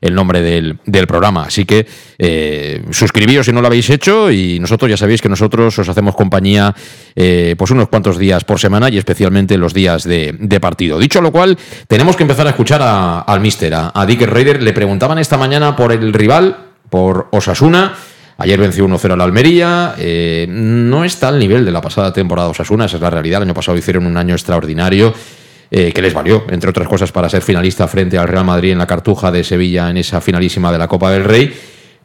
[0.00, 1.44] el nombre del, del programa.
[1.44, 1.86] Así que
[2.18, 4.30] eh, suscribíos si no lo habéis hecho.
[4.30, 6.74] Y nosotros ya sabéis que nosotros os hacemos compañía
[7.14, 10.98] eh, pues unos cuantos días por semana y especialmente los días de, partido.
[10.98, 14.62] Dicho lo cual, tenemos que empezar a escuchar a, al mister, a, a Dick Raider.
[14.62, 16.56] Le preguntaban esta mañana por el rival,
[16.90, 17.94] por Osasuna.
[18.38, 19.94] Ayer venció 1-0 al Almería.
[19.98, 23.38] Eh, no está al nivel de la pasada temporada Osasuna, esa es la realidad.
[23.38, 25.14] El año pasado hicieron un año extraordinario.
[25.68, 28.78] Eh, que les valió, entre otras cosas, para ser finalista frente al Real Madrid en
[28.78, 31.52] la Cartuja de Sevilla en esa finalísima de la Copa del Rey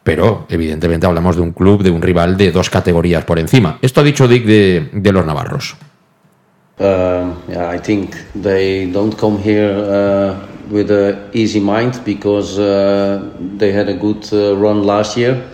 [0.02, 3.78] pero evidentemente hablamos de un club, de un rival de dos categorías por encima.
[3.82, 5.76] Esto ha dicho Dick de los navarros.
[6.78, 13.30] Um, yeah, I think they don't come here uh, with an easy mind because uh,
[13.58, 15.44] they had a good uh, run last year,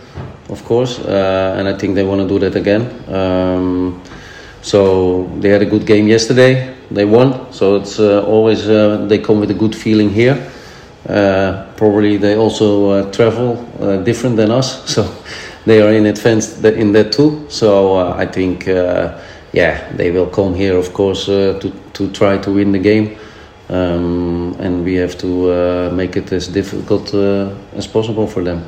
[0.48, 2.83] of course, uh, and I think they want to do that again.
[3.12, 4.00] Um,
[4.62, 6.76] so they had a good game yesterday.
[6.92, 10.52] They won, so it's uh, always uh, they come with a good feeling here.
[11.04, 13.57] Probably they also travel
[14.04, 15.12] different than us, so
[15.66, 17.44] they are in advance in that too.
[17.48, 18.68] So I think,
[19.53, 23.17] yeah, they will come here, of course, to to try to win the game,
[23.71, 27.13] um, and we have to make it as difficult
[27.77, 28.63] as possible for them.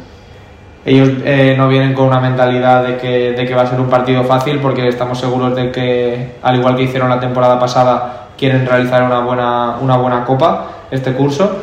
[0.85, 3.90] Ellos eh, no vienen con una mentalidad de que, de que va a ser un
[3.90, 8.66] partido fácil porque estamos seguros de que, al igual que hicieron la temporada pasada, quieren
[8.66, 11.59] realizar una buena, una buena copa este curso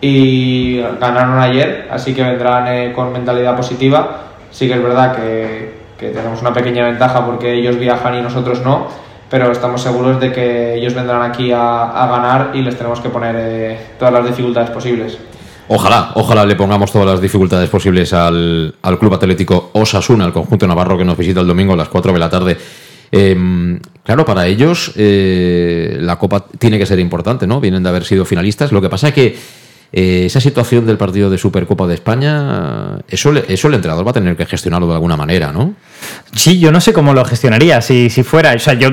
[0.00, 4.20] y ganaron ayer, así que vendrán eh, con mentalidad positiva.
[4.52, 5.59] Sí que es verdad que,
[6.00, 8.88] que, tenemos una pequeña ventaja porque ellos viajan y nosotros no,
[9.28, 13.36] pero estamos seguros de que ellos vendrán aquí a, ganar y les tenemos que poner
[13.38, 15.18] eh, todas las dificultades posibles.
[15.68, 20.66] Ojalá, ojalá le pongamos todas las dificultades posibles al, al Club Atlético Osasuna, al conjunto
[20.66, 22.56] navarro que nos visita el domingo a las 4 de la tarde.
[23.12, 27.60] Eh, claro, para ellos eh, la Copa tiene que ser importante, ¿no?
[27.60, 28.72] Vienen de haber sido finalistas.
[28.72, 29.38] Lo que pasa es que
[29.92, 34.14] eh, esa situación del partido de Supercopa de España, eso, eso el entrenador va a
[34.14, 35.74] tener que gestionarlo de alguna manera, ¿no?
[36.32, 38.52] Sí, yo no sé cómo lo gestionaría si, si fuera.
[38.52, 38.90] O sea, yo.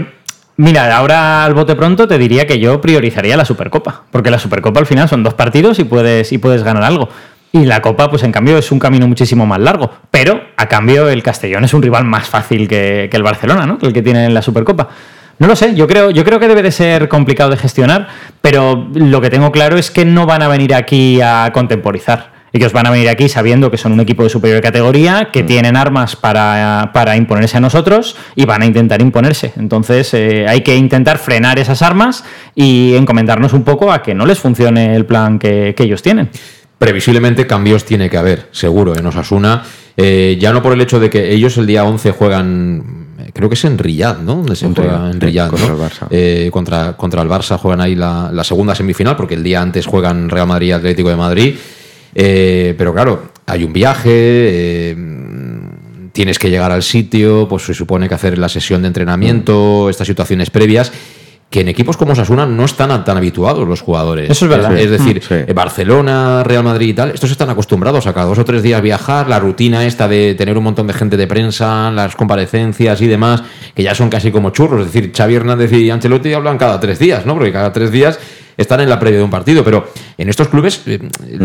[0.60, 4.79] Mira, ahora al bote pronto te diría que yo priorizaría la Supercopa, porque la Supercopa
[4.79, 7.10] al final son dos partidos y puedes, y puedes ganar algo.
[7.51, 9.91] Y la Copa, pues en cambio, es un camino muchísimo más largo.
[10.10, 13.77] Pero, a cambio, el Castellón es un rival más fácil que, que el Barcelona, ¿no?
[13.77, 14.89] Que el que tiene en la Supercopa.
[15.39, 18.08] No lo sé, yo creo, yo creo que debe de ser complicado de gestionar,
[18.41, 22.38] pero lo que tengo claro es que no van a venir aquí a contemporizar.
[22.54, 25.76] Ellos van a venir aquí sabiendo que son un equipo de superior categoría, que tienen
[25.76, 29.54] armas para, para imponerse a nosotros y van a intentar imponerse.
[29.58, 32.23] Entonces eh, hay que intentar frenar esas armas
[32.56, 36.30] y encomendarnos un poco a que no les funcione el plan que, que ellos tienen.
[36.80, 39.63] Previsiblemente cambios tiene que haber, seguro, en Osasuna.
[39.95, 43.07] Eh, ya no por el hecho de que ellos el día 11 juegan,
[43.38, 44.36] creo que es en Riyadh, ¿no?
[44.36, 45.73] Donde se En juega Riyadh, en Riyadh, contra ¿no?
[45.76, 46.08] el Barça.
[46.10, 49.86] Eh, contra, contra el Barça juegan ahí la, la segunda semifinal, porque el día antes
[49.86, 51.56] juegan Real Madrid y Atlético de Madrid.
[52.13, 54.97] Eh, pero claro, hay un viaje, eh,
[56.12, 60.08] tienes que llegar al sitio, pues se supone que hacer la sesión de entrenamiento, estas
[60.08, 60.91] situaciones previas.
[61.49, 64.29] Que en equipos como Sasuna no están tan habituados los jugadores.
[64.29, 64.77] Eso es verdad.
[64.77, 65.33] Es decir, Sí.
[65.47, 68.81] eh, Barcelona, Real Madrid y tal, estos están acostumbrados a cada dos o tres días
[68.81, 73.07] viajar, la rutina esta de tener un montón de gente de prensa, las comparecencias y
[73.07, 74.88] demás, que ya son casi como churros.
[74.88, 77.33] Es decir, Xavi Hernández y Ancelotti hablan cada tres días, ¿no?
[77.36, 78.19] Porque cada tres días
[78.57, 79.63] están en la previa de un partido.
[79.63, 80.99] Pero en estos clubes, eh,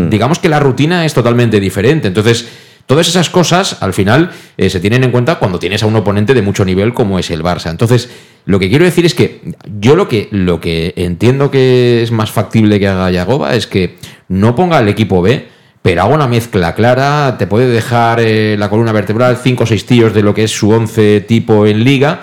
[0.09, 2.09] digamos que la rutina es totalmente diferente.
[2.09, 2.45] Entonces,
[2.85, 6.33] todas esas cosas, al final, eh, se tienen en cuenta cuando tienes a un oponente
[6.33, 7.69] de mucho nivel como es el Barça.
[7.69, 8.09] Entonces,
[8.45, 9.41] lo que quiero decir es que
[9.79, 13.95] yo lo que, lo que entiendo que es más factible que haga Yagoba es que
[14.27, 15.47] no ponga el equipo B,
[15.81, 19.85] pero haga una mezcla clara, te puede dejar eh, la columna vertebral, cinco o seis
[19.85, 22.21] tíos de lo que es su once tipo en liga,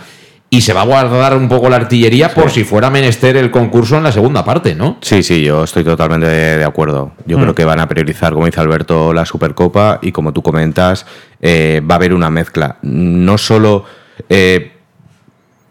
[0.52, 3.96] y se va a guardar un poco la artillería por si fuera menester el concurso
[3.96, 4.98] en la segunda parte, ¿no?
[5.00, 7.12] Sí, sí, yo estoy totalmente de, de acuerdo.
[7.24, 7.42] Yo Mm.
[7.42, 11.06] creo que van a priorizar, como dice Alberto, la Supercopa y como tú comentas,
[11.40, 12.78] eh, va a haber una mezcla.
[12.82, 13.84] No solo
[14.28, 14.72] eh,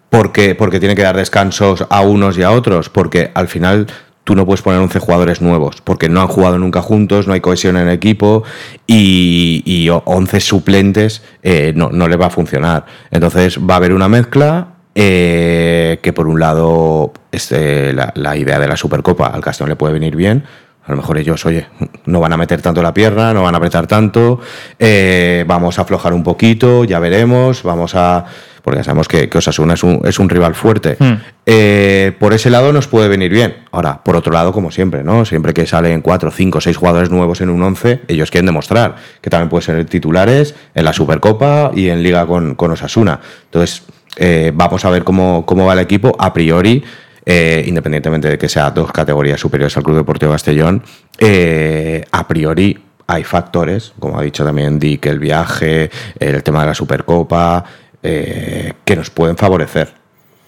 [0.10, 3.86] porque, porque tiene que dar descansos a unos y a otros, porque al final
[4.30, 7.42] tú no puedes poner 11 jugadores nuevos, porque no han jugado nunca juntos, no hay
[7.42, 8.44] cohesión en el equipo
[8.86, 12.86] y, y 11 suplentes eh, no, no le va a funcionar.
[13.10, 18.60] Entonces va a haber una mezcla eh, que por un lado este, la, la idea
[18.60, 20.44] de la Supercopa al Castellón le puede venir bien.
[20.86, 21.66] A lo mejor ellos, oye,
[22.06, 24.42] no van a meter tanto la pierna, no van a apretar tanto,
[24.78, 28.26] eh, vamos a aflojar un poquito, ya veremos, vamos a...
[28.70, 30.96] Porque sabemos que, que Osasuna es un, es un rival fuerte.
[31.00, 31.16] Hmm.
[31.44, 33.56] Eh, por ese lado nos puede venir bien.
[33.72, 35.26] Ahora, por otro lado, como siempre, ¿no?
[35.26, 39.32] Siempre que salen cuatro, cinco, seis jugadores nuevos en un 11, ellos quieren demostrar que
[39.32, 43.20] también pueden ser titulares en la Supercopa y en Liga con, con Osasuna.
[43.46, 43.82] Entonces,
[44.18, 46.16] eh, vamos a ver cómo, cómo va el equipo.
[46.20, 46.84] A priori,
[47.26, 50.84] eh, independientemente de que sea dos categorías superiores al Club Deportivo Castellón,
[51.18, 52.78] eh, a priori
[53.10, 57.66] hay factores, como ha dicho también Dick, el viaje, el tema de la Supercopa,
[58.04, 59.94] eh, que nos pueden favorecer.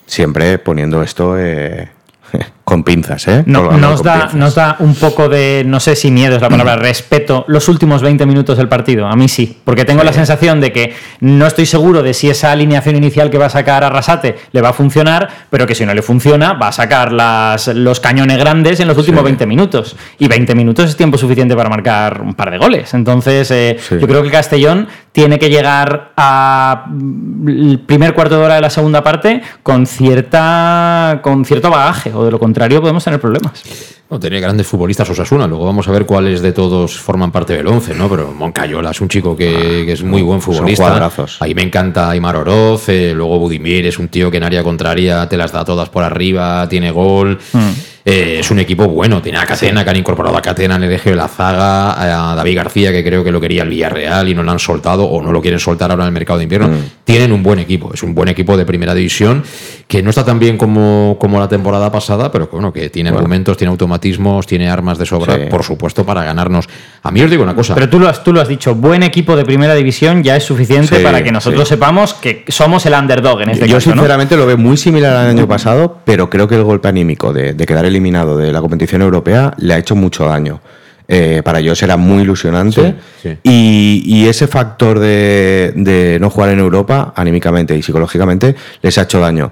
[0.05, 1.91] Siempre poniendo esto eh,
[2.71, 3.43] con pinzas, ¿eh?
[3.47, 4.33] No, nos, da, pinzas.
[4.35, 8.01] nos da un poco de, no sé si miedo es la palabra, respeto los últimos
[8.01, 9.07] 20 minutos del partido.
[9.07, 12.53] A mí sí, porque tengo la sensación de que no estoy seguro de si esa
[12.53, 15.93] alineación inicial que va a sacar Arrasate le va a funcionar, pero que si no
[15.93, 19.97] le funciona va a sacar las, los cañones grandes en los últimos 20 minutos.
[20.17, 22.93] Y 20 minutos es tiempo suficiente para marcar un par de goles.
[22.93, 23.97] Entonces, eh, Sí.
[23.99, 26.85] yo creo que Castellón tiene que llegar a
[27.45, 32.23] el primer cuarto de hora de la segunda parte con cierta con cierto bagaje o
[32.23, 33.63] de lo contrario podemos tener problemas.
[34.09, 37.65] No, tiene grandes futbolistas Osasuna, luego vamos a ver cuáles de todos forman parte del
[37.65, 38.09] 11, ¿no?
[38.09, 40.83] Pero Moncayola es un chico que, que es muy buen futbolista.
[41.39, 45.27] Ahí me encanta Aymar Oroz, eh, luego Budimir es un tío que en área contraria
[45.29, 47.39] te las da todas por arriba, tiene gol.
[48.03, 50.91] Eh, es un equipo bueno, tiene a Catena, que han incorporado a Catena en el
[50.93, 54.33] eje de la zaga, a David García, que creo que lo quería el Villarreal y
[54.33, 56.69] no lo han soltado o no lo quieren soltar ahora en el mercado de invierno.
[57.03, 59.43] Tienen un buen equipo, es un buen equipo de primera división,
[59.87, 63.09] que no está tan bien como, como la temporada pasada, pero que, bueno, que tiene
[63.09, 65.41] argumentos, tiene automatismos, tiene armas de sobra, Sí.
[65.49, 66.67] por supuesto, para ganarnos.
[67.03, 67.73] A mí os digo una cosa.
[67.75, 70.43] Pero tú lo, has, tú lo has dicho, buen equipo de primera división ya es
[70.43, 71.75] suficiente Sí, para que nosotros sí.
[71.75, 73.89] sepamos que somos el underdog en este Yo caso.
[73.91, 73.95] ¿no?
[73.95, 77.53] sinceramente lo veo muy similar al año pasado, pero creo que el golpe anímico de,
[77.53, 80.61] de quedar eliminado de la competición europea le ha hecho mucho daño.
[81.07, 83.37] Eh, para ellos era muy ilusionante Sí, sí.
[83.43, 89.01] Y, y ese factor de, de no jugar en Europa, anímicamente y psicológicamente, les ha
[89.01, 89.51] hecho daño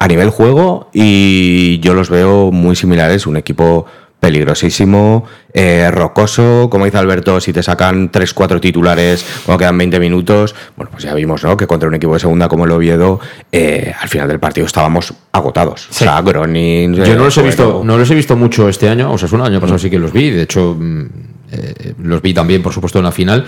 [0.00, 3.86] a nivel juego y yo los veo muy similares, un equipo
[4.20, 10.54] peligrosísimo, eh, rocoso, como dice Alberto, si te sacan 3-4 titulares cuando quedan 20 minutos,
[10.76, 11.56] bueno, pues ya vimos, ¿no?
[11.56, 13.20] Que contra un equipo de segunda como el Oviedo,
[13.52, 15.88] eh, al final del partido estábamos agotados.
[15.90, 16.94] O sea, Gronin...
[16.94, 19.40] Yo no los he visto, no los he visto mucho este año, o sea, el
[19.42, 21.06] año pasado sí que los vi, de hecho mm,
[21.52, 23.46] eh, los vi también, por supuesto, en la final.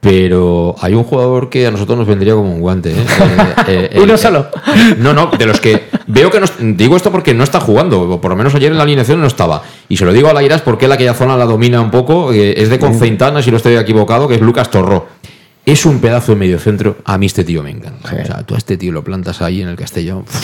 [0.00, 2.92] Pero hay un jugador que a nosotros nos vendría como un guante.
[2.92, 2.94] ¿eh?
[3.66, 4.46] Eh, eh, Uno el- solo.
[4.98, 6.46] No, no, de los que veo que no.
[6.60, 9.26] Digo esto porque no está jugando, o por lo menos ayer en la alineación no
[9.26, 9.62] estaba.
[9.88, 12.32] Y se lo digo a Lairas porque él aquella zona la domina un poco.
[12.32, 15.06] eh, es de Conceitana, si no estoy equivocado, que es Lucas Torró.
[15.66, 16.96] Es un pedazo de medio centro.
[17.04, 18.08] A mí este tío me encanta.
[18.08, 20.24] O sea, tú a este tío lo plantas ahí en el Castellón.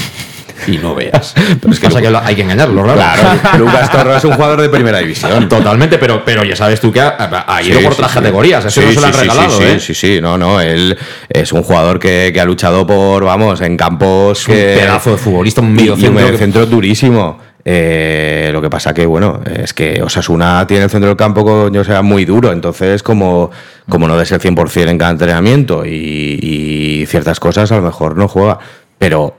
[0.69, 1.35] Y no veas.
[1.61, 2.93] Pero es que, Pasa que hay que engañarlo, ¿no?
[2.95, 3.23] Claro,
[3.59, 5.49] Lucas Torro es un jugador de primera división.
[5.49, 8.19] Totalmente, pero, pero ya sabes tú que ha, ha ido Sí, por otras sí.
[8.19, 8.65] categorías.
[8.67, 9.81] Eso Sí, no se lo han regalado, sí, ¿eh?
[9.81, 10.61] Sí, sí, no, no.
[10.61, 10.97] Él
[11.29, 14.77] es un jugador que, que ha luchado por, vamos, en campos un que.
[14.79, 17.39] pedazo de futbolista, un mediocentro un que- mediocentro durísimo.
[17.65, 22.03] Eh, lo que pasa que, bueno, es que Osasuna tiene el centro del campo, sea,
[22.03, 22.53] muy duro.
[22.53, 23.51] Entonces, como,
[23.89, 28.17] como no des el 100% en cada entrenamiento y, y ciertas cosas, a lo mejor
[28.17, 28.59] no juega.
[28.99, 29.37] Pero,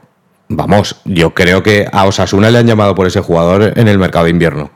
[0.48, 4.26] vamos, yo creo que a Osasuna le han llamado por ese jugador en el mercado
[4.26, 4.72] de invierno.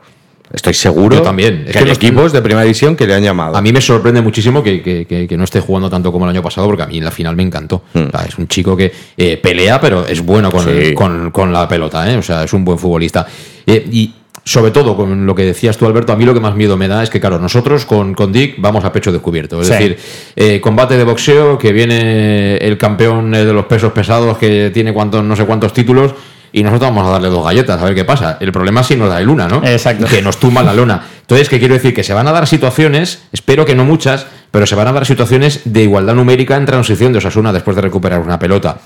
[0.52, 1.64] Estoy seguro Yo también.
[1.64, 3.56] que Es que hay los- equipos de primera división que le han llamado.
[3.56, 6.30] A mí me sorprende muchísimo que, que- que- que no esté jugando tanto como el
[6.30, 7.82] año pasado, porque a mí en la final me encantó.
[7.94, 10.70] O sea, es un chico que eh, pelea, pero es bueno con, Sí.
[10.70, 12.16] el- con- con la pelota, ¿eh?
[12.16, 13.26] o sea, es un buen futbolista.
[13.66, 16.56] Eh, y sobre todo, con lo que decías tú, Alberto, a mí lo que más
[16.56, 19.60] miedo me da es que, claro, nosotros con, con Dick vamos a pecho descubierto.
[19.60, 19.74] Es Sí.
[19.74, 19.98] decir,
[20.36, 24.94] eh, combate de boxeo, que viene el campeón eh, de los pesos pesados, que tiene
[24.94, 26.14] cuantos, no sé cuántos títulos.
[26.52, 28.38] Y nosotros vamos a darle dos galletas, a ver qué pasa.
[28.40, 29.62] El problema es si nos da el una, ¿no?
[29.64, 30.06] Exacto.
[30.06, 31.02] Que nos tumba la lona.
[31.20, 31.94] Entonces, ¿qué quiero decir?
[31.94, 35.04] Que se van a dar situaciones, espero que no muchas, pero se van a dar
[35.04, 38.78] situaciones de igualdad numérica en transición de Osasuna después de recuperar una pelota.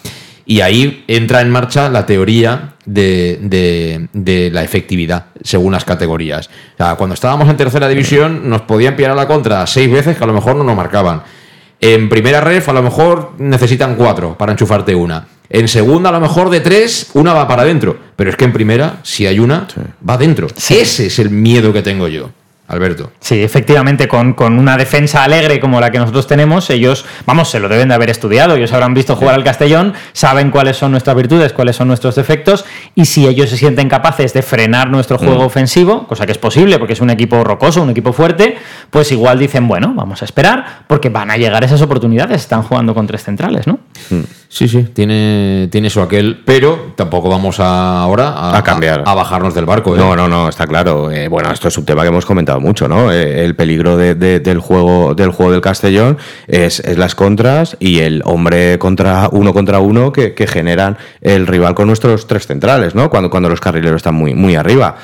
[0.44, 6.48] Y ahí entra en marcha la teoría de, de- de la efectividad según las categorías.
[6.74, 10.16] O sea, cuando estábamos en tercera división nos podían pillar a la contra seis veces
[10.16, 11.22] que a lo mejor no nos marcaban.
[11.80, 15.26] En primera ref a lo mejor necesitan cuatro para enchufarte una.
[15.54, 17.96] En segunda a lo mejor de tres, una va para adentro.
[18.16, 19.68] Pero es que en primera, si hay una,
[20.08, 20.46] va dentro.
[20.56, 22.30] Ese es el miedo que tengo yo,
[22.68, 23.12] Alberto.
[23.20, 27.60] Sí, efectivamente, con, con una defensa alegre como la que nosotros tenemos, ellos, vamos, se
[27.60, 31.14] lo deben de haber estudiado, ellos habrán visto jugar al Castellón, saben cuáles son nuestras
[31.16, 35.42] virtudes, cuáles son nuestros defectos, y si ellos se sienten capaces de frenar nuestro juego
[35.42, 35.46] Mm.
[35.46, 38.56] ofensivo, cosa que es posible porque es un equipo rocoso, un equipo fuerte,
[38.88, 42.94] pues igual dicen, bueno, vamos a esperar, porque van a llegar esas oportunidades, están jugando
[42.94, 43.80] con tres centrales, ¿no?
[44.48, 49.02] Sí, sí, tiene, tiene eso aquel, pero tampoco vamos a, ahora a, A cambiar.
[49.06, 49.94] a, bajarnos del barco.
[49.94, 49.98] ¿eh?
[49.98, 51.10] No, no, no, está claro.
[51.10, 53.10] Eh, bueno, esto es un tema que hemos comentado mucho, ¿no?
[53.10, 57.78] Eh, el peligro de- de- del juego del juego del Castellón es, es las contras
[57.80, 62.46] y el hombre contra uno contra uno que, que generan el rival con nuestros tres
[62.46, 63.08] centrales, ¿no?
[63.08, 64.96] Cuando, cuando los carrileros están muy, muy arriba.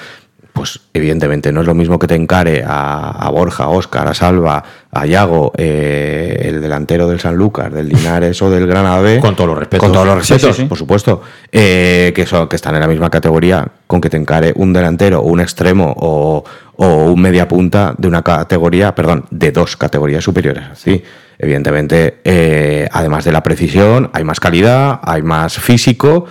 [0.59, 4.15] Pues evidentemente no es lo mismo que te encare a, a Borja, a Óscar, a
[4.15, 9.21] Salva, a Yago, eh, el delantero del San Lucas, del Linares o del Granada B.
[9.21, 9.85] Con todos los respetos.
[9.85, 10.65] Con todos los Sí, sí, respetos, sí.
[10.65, 11.23] por supuesto.
[11.53, 15.23] eh, que, son, que están en la misma categoría con que te encare un delantero,
[15.23, 16.45] un extremo o,
[16.77, 20.65] o un media punta de una categoría, perdón, de dos categorías superiores.
[20.75, 21.03] Sí,
[21.39, 26.27] evidentemente, eh, además de la precisión, hay más calidad, hay más físico.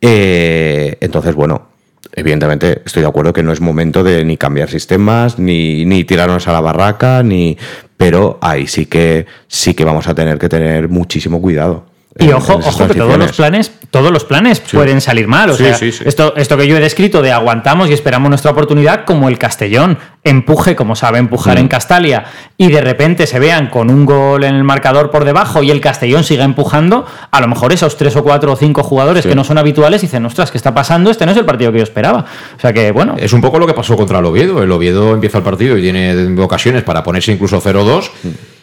[0.00, 1.68] entonces, bueno,
[2.16, 6.48] evidentemente estoy de acuerdo que no es momento de ni cambiar sistemas, ni, ni tirarnos
[6.48, 7.56] a la barraca, ni.
[7.96, 11.84] Pero ahí sí que sí que vamos a tener que tener muchísimo cuidado.
[12.18, 15.50] Y en- ojo, en ojo que todos los planes, todos los planes pueden salir mal.
[15.50, 16.02] O Sí, sea, sí, sí.
[16.06, 19.98] Esto, esto que yo he descrito de aguantamos y esperamos nuestra oportunidad, como el Castellón
[20.24, 21.60] empuje, como sabe empujar Mm.
[21.60, 22.24] en Castalia,
[22.56, 25.80] y de repente se vean con un gol en el marcador por debajo y el
[25.80, 29.44] Castellón siga empujando, a lo mejor esos tres o cuatro o cinco jugadores que no
[29.44, 31.10] son habituales dicen, ostras, ¿qué está pasando?
[31.10, 32.24] Este no es el partido que yo esperaba.
[32.56, 34.62] O sea que, bueno, Es un poco lo que pasó contra el Oviedo.
[34.62, 38.10] El Oviedo empieza el partido y tiene ocasiones para ponerse incluso 0-2.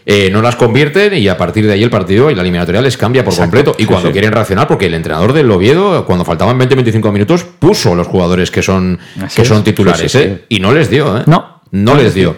[0.05, 2.97] Eh, no las convierten y a partir de ahí el partido y la eliminatoria les
[2.97, 3.75] cambia por completo.
[3.77, 4.13] Y cuando sí.
[4.13, 8.61] quieren reaccionar, porque el entrenador del Oviedo, cuando faltaban 20-25 minutos, puso los jugadores que
[8.61, 9.47] son, Así que es.
[9.47, 10.11] son titulares.
[10.11, 10.45] Sí, ¿eh?
[10.49, 11.17] Y no les dio.
[11.17, 11.23] ¿eh?
[11.27, 11.61] No.
[11.71, 12.35] No les dio.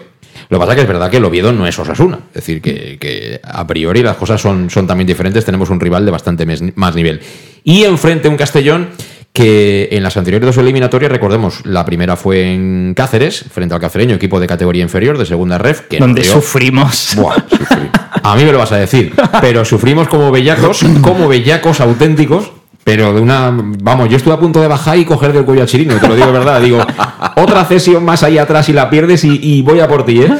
[0.48, 2.20] Lo que pasa es que es verdad que el Oviedo no es Osasuna.
[2.28, 5.44] Es decir, que, que a priori las cosas son, son también diferentes.
[5.44, 7.20] Tenemos un rival de bastante mes- más nivel.
[7.64, 8.90] Y enfrente un Castellón
[9.36, 14.14] que en las anteriores dos eliminatorias, recordemos, la primera fue en Cáceres, frente al cacereño,
[14.14, 17.12] equipo de categoría inferior, de segunda ref, que donde sufrimos.
[17.16, 17.90] Buah, sufrí.
[18.22, 19.12] A mí me lo vas a decir.
[19.42, 22.50] Pero sufrimos como bellacos, como bellacos auténticos.
[22.86, 23.50] Pero de una.
[23.52, 26.14] Vamos, yo estuve a punto de bajar y coger del cuello a Chirino, te lo
[26.14, 26.60] digo de verdad.
[26.60, 26.78] Digo,
[27.34, 30.32] otra cesión más ahí atrás y la pierdes y, y voy a por ti, ¿eh?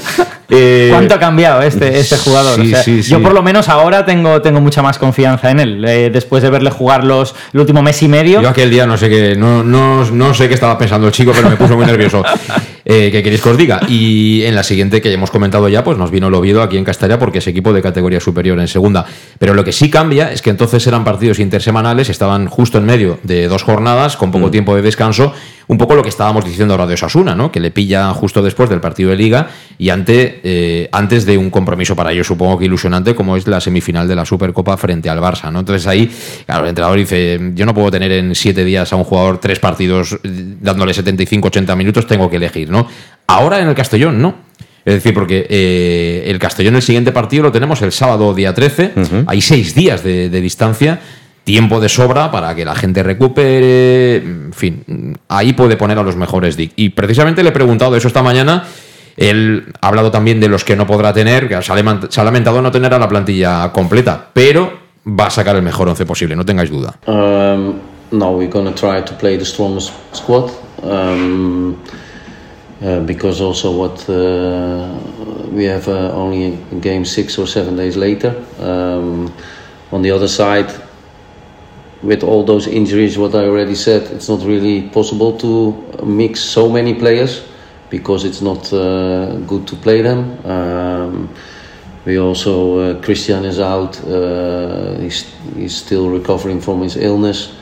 [0.49, 2.55] Eh, ¿Cuánto ha cambiado este, este jugador?
[2.55, 3.11] sí, O sea, sí, sí.
[3.11, 5.85] Yo por lo menos ahora tengo, tengo mucha más confianza en él.
[5.85, 8.41] Eh, después de verle jugar los, el último mes y medio.
[8.41, 11.33] Yo aquel día no sé qué, no, no, no sé qué estaba pensando el chico,
[11.35, 12.23] pero me puso muy nervioso.
[12.89, 13.81] Eh, ¿Qué queréis que os diga?
[13.89, 16.85] Y en la siguiente que hemos comentado ya, pues nos vino el Oviedo aquí en
[16.85, 19.05] Castellá porque es equipo de categoría superior en segunda.
[19.41, 23.19] Pero lo que sí cambia es que entonces eran partidos intersemanales, estaban justo en medio
[23.25, 25.33] de dos jornadas, con poco tiempo de descanso.
[25.67, 27.51] Un poco lo que estábamos diciendo ahora de Osasuna, ¿no?
[27.51, 31.51] Que le pilla justo después del partido de Liga y ante, eh, antes de un
[31.51, 35.19] compromiso para ellos, supongo que ilusionante, como es la semifinal de la Supercopa frente al
[35.19, 35.61] Barça, ¿no?
[35.61, 36.11] Entonces ahí,
[36.47, 39.59] claro, el entrenador dice: Yo no puedo tener en siete días a un jugador tres
[39.59, 40.19] partidos eh,
[40.61, 42.89] dándole 75-80 minutos, tengo que elegir, ¿no?
[43.27, 44.47] Ahora en el Castellón, no.
[44.85, 48.93] Es decir, porque eh, el Castellón, el siguiente partido lo tenemos el sábado día 13,
[49.27, 51.01] hay seis días de, de distancia.
[51.43, 54.17] tiempo de sobra para que la gente recupere.
[54.17, 56.73] En fin, ahí puede poner a los mejores Dick.
[56.77, 58.65] Y precisamente le he preguntado eso esta mañana.
[59.17, 62.71] Él ha hablado también de los que no podrá tener, que se ha lamentado no
[62.71, 64.73] tener a la plantilla completa, pero
[65.07, 66.99] va a sacar el mejor once posible, no tengáis duda.
[67.07, 70.51] Um, no, we're going to try to play the strongest squad.
[70.83, 71.77] Um,
[72.83, 74.87] uh, because also what uh,
[75.51, 78.35] we have uh, only a game six or seven days later.
[78.61, 79.33] Um,
[79.93, 80.71] on the other side,
[82.03, 86.69] with all those injuries, what I already said, it's not really possible to mix so
[86.69, 87.45] many players
[87.91, 90.45] because it's not uh, good to play them.
[90.45, 91.35] Um,
[92.05, 97.53] we also uh, Christian is out; uh, he's, he's still recovering from his illness.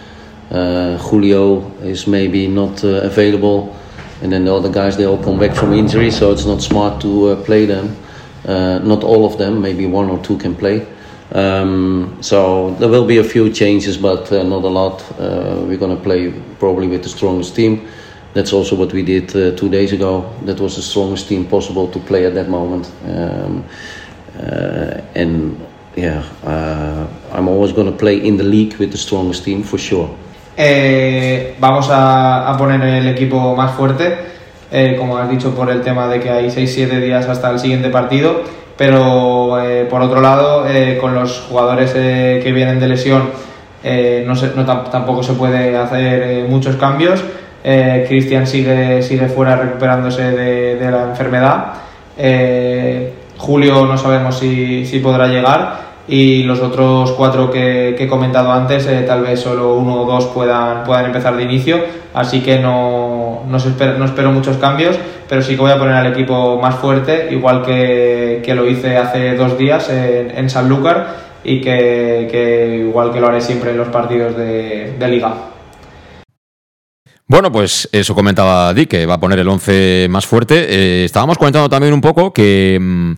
[0.50, 3.74] Julio is maybe not available,
[4.22, 7.00] and then the other guys they all come back from injury, so it's not smart
[7.00, 7.96] to play them.
[8.44, 10.86] not all of them, maybe one or two can play.
[11.32, 15.02] Um, so there will be a few changes, but uh, not a lot.
[15.18, 17.88] Uh, we're going to play probably with the strongest team.
[18.34, 20.24] That's also what we did uh, two days ago.
[20.44, 22.90] That was the strongest team possible to play at that moment.
[23.06, 23.64] Um,
[24.36, 25.56] uh, and
[25.96, 29.78] yeah, uh, I'm always going to play in the league with the strongest team for
[29.78, 30.10] sure.
[30.56, 34.18] Eh, vamos a, a, poner el equipo más fuerte,
[34.70, 37.88] eh, como has dicho, por el tema de que hay 6-7 días hasta el siguiente
[37.90, 38.42] partido
[38.76, 43.30] pero eh, por otro lado, eh, con los jugadores eh, que vienen de lesión,
[44.26, 47.22] no, se, no tampoco se puede hacer muchos cambios.
[48.06, 51.72] Cristian sigue, sigue fuera recuperándose de, de la enfermedad.
[53.38, 58.52] Julio no sabemos si, si podrá llegar y los otros cuatro que, que he comentado
[58.52, 61.78] antes, eh, tal vez solo uno o dos puedan, puedan empezar de inicio,
[62.12, 64.98] así que no, no, espero, no espero muchos cambios,
[65.28, 68.98] pero sí que voy a poner al equipo más fuerte, igual que, que lo hice
[68.98, 71.06] hace dos días en, en Sanlúcar
[71.42, 75.32] y que, que, igual que lo haré siempre en los partidos de, de liga.
[77.26, 80.66] Bueno, pues eso comentaba Dick, que va a poner el 11 más fuerte.
[80.68, 82.78] Eh, estábamos comentando también un poco que...
[82.80, 83.12] Mmm,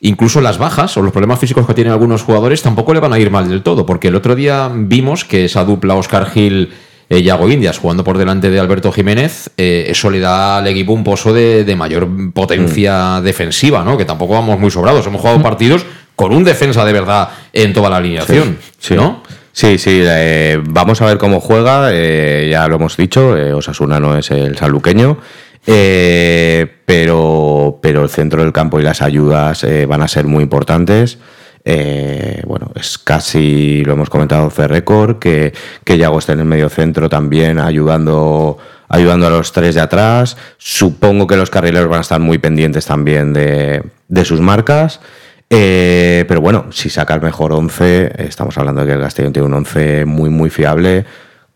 [0.00, 3.18] incluso las bajas o los problemas físicos que tienen algunos jugadores tampoco le van a
[3.18, 6.70] ir mal del todo, porque el otro día vimos que esa dupla Oscar Gil
[7.10, 10.92] eh, Yago Indias jugando por delante de Alberto Jiménez, eh, eso le da al equipo
[10.92, 13.24] un pozo de, mayor potencia mm.
[13.24, 13.96] defensiva, ¿no?
[13.96, 15.06] Que tampoco vamos muy sobrados.
[15.06, 15.42] Hemos jugado mm.
[15.42, 19.22] partidos con un defensa de verdad en toda la alineación, sí, ¿no?
[19.58, 24.30] Sí, sí, eh, vamos a ver cómo juega, ya lo hemos dicho, Osasuna no es
[24.30, 25.18] el saluqueño.
[25.66, 30.44] Eh, pero, pero el centro del campo y las ayudas eh, van a ser muy
[30.44, 31.18] importantes.
[31.64, 35.52] Eh, bueno, es casi, lo hemos comentado, Ferrecord, que,
[35.82, 40.36] que Yago está en el medio centro también ayudando, ayudando a los tres de atrás.
[40.56, 45.00] Supongo que los carrileros van a estar muy pendientes también de, de sus marcas.
[45.48, 49.54] Pero bueno, si saca el mejor 11, estamos hablando de que el Castellón tiene un
[49.54, 51.06] 11 muy, muy fiable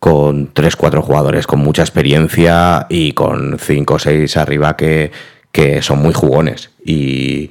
[0.02, 5.12] con tres, cuatro jugadores con mucha experiencia y con cinco o seis arriba que,
[5.52, 6.70] que son muy jugones.
[6.84, 7.50] Y,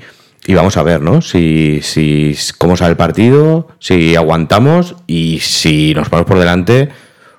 [0.49, 1.21] vamos a ver, ¿no?
[1.21, 6.89] Si, si, cómo sale el partido, si aguantamos y si nos vamos por delante.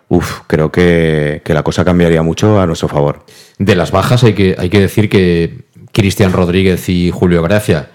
[0.09, 3.27] Uf, creo que, la cosa cambiaría mucho a nuestro favor.
[3.59, 7.91] De las bajas hay que, hay que decir que Cristian Rodríguez y Julio Gracia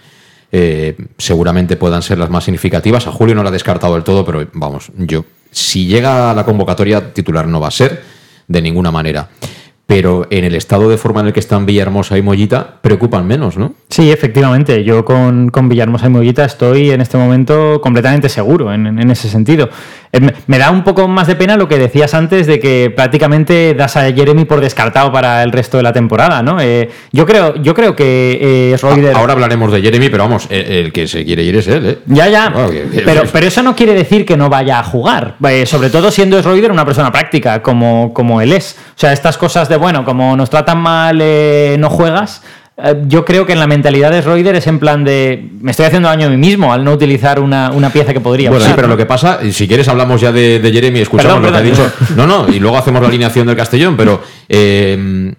[0.52, 3.08] eh, seguramente puedan ser las más significativas.
[3.08, 6.46] A Julio no la ha descartado del todo, pero vamos, yo si llega a la
[6.46, 8.04] convocatoria, titular no va a ser,
[8.48, 9.30] de ninguna manera
[9.88, 13.58] pero en el estado de forma en el que están Villahermosa y Mollita preocupan menos,
[13.58, 13.74] ¿no?
[13.90, 14.84] Sí, efectivamente.
[14.84, 19.70] Yo con, con Villahermosa y Mollita estoy en este momento completamente seguro en, ese sentido.
[20.12, 23.74] Eh, me da un poco más de pena lo que decías antes de que prácticamente
[23.76, 26.60] das a Jeremy por descartado para el resto de la temporada, ¿no?
[26.60, 31.08] Eh, yo, creo, yo creo que eh, Ahora hablaremos de Jeremy, pero vamos, el, que
[31.08, 31.98] se quiere ir es él, ¿eh?
[32.08, 32.54] Ya, ya.
[33.06, 35.38] pero, pero eso no quiere decir que no vaya a jugar.
[35.66, 38.76] sobre todo siendo Schroeder una persona práctica, como, como él es.
[38.90, 42.42] O sea, estas cosas de bueno, como nos tratan mal, eh, no juegas.
[42.78, 45.88] Eh, yo creo que en la mentalidad de Reuter es en plan de me estoy
[45.88, 48.88] haciendo daño a mí mismo al no utilizar una, pieza que podría Bueno, sí, pero
[48.88, 51.92] lo que pasa, si quieres hablamos ya de, Jeremy, escuchamos lo que ha dicho.
[52.16, 55.34] No, no, y luego hacemos la alineación del Castellón, pero eh,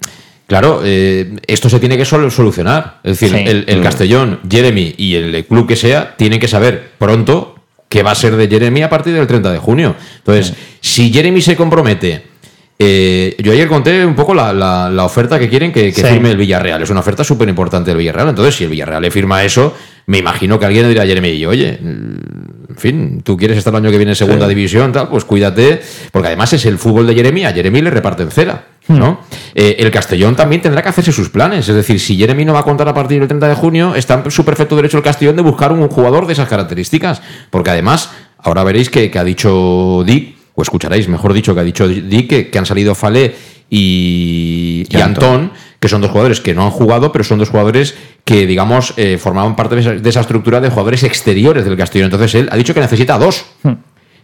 [0.47, 2.99] claro, esto se tiene que solucionar.
[3.05, 3.82] Es decir, el, el.
[3.82, 7.59] Castellón, Jeremy y el club que sea tienen que saber pronto
[7.89, 9.95] qué va a ser de Jeremy a partir del 30 de junio.
[10.18, 12.24] Entonces, si Jeremy se compromete
[12.80, 16.80] eh, yo ayer conté un poco la, la, oferta que quieren que, firme el Villarreal.
[16.80, 18.28] Es una oferta súper importante del Villarreal.
[18.28, 19.74] Entonces, si el Villarreal le firma eso,
[20.06, 23.78] me imagino que alguien le dirá a Jeremy, oye, en fin, tú quieres estar el
[23.78, 25.80] año que viene en segunda división, tal, pues cuídate,
[26.12, 28.64] porque además es el fútbol de Jeremy, a Jeremy le reparten cera.
[28.86, 29.10] ¿no?
[29.10, 29.34] Hmm.
[29.54, 31.68] Eh, el Castellón también tendrá que hacerse sus planes.
[31.68, 34.22] Es decir, si Jeremy no va a contar a partir del 30 de junio, está
[34.24, 37.20] en su perfecto derecho el Castellón de buscar un jugador de esas características.
[37.50, 41.64] Porque además ahora veréis que, que ha dicho Dick, o escucharéis, mejor dicho, que ha
[41.64, 43.32] dicho Dick, que, que han salido Fale
[43.70, 47.50] y, y Y Antón, que son dos jugadores que no han jugado, pero son dos
[47.50, 47.94] jugadores
[48.24, 52.06] que, digamos, eh, formaban parte de esa, de esa estructura de jugadores exteriores del Castellón.
[52.06, 53.44] Entonces él ha dicho que necesita dos.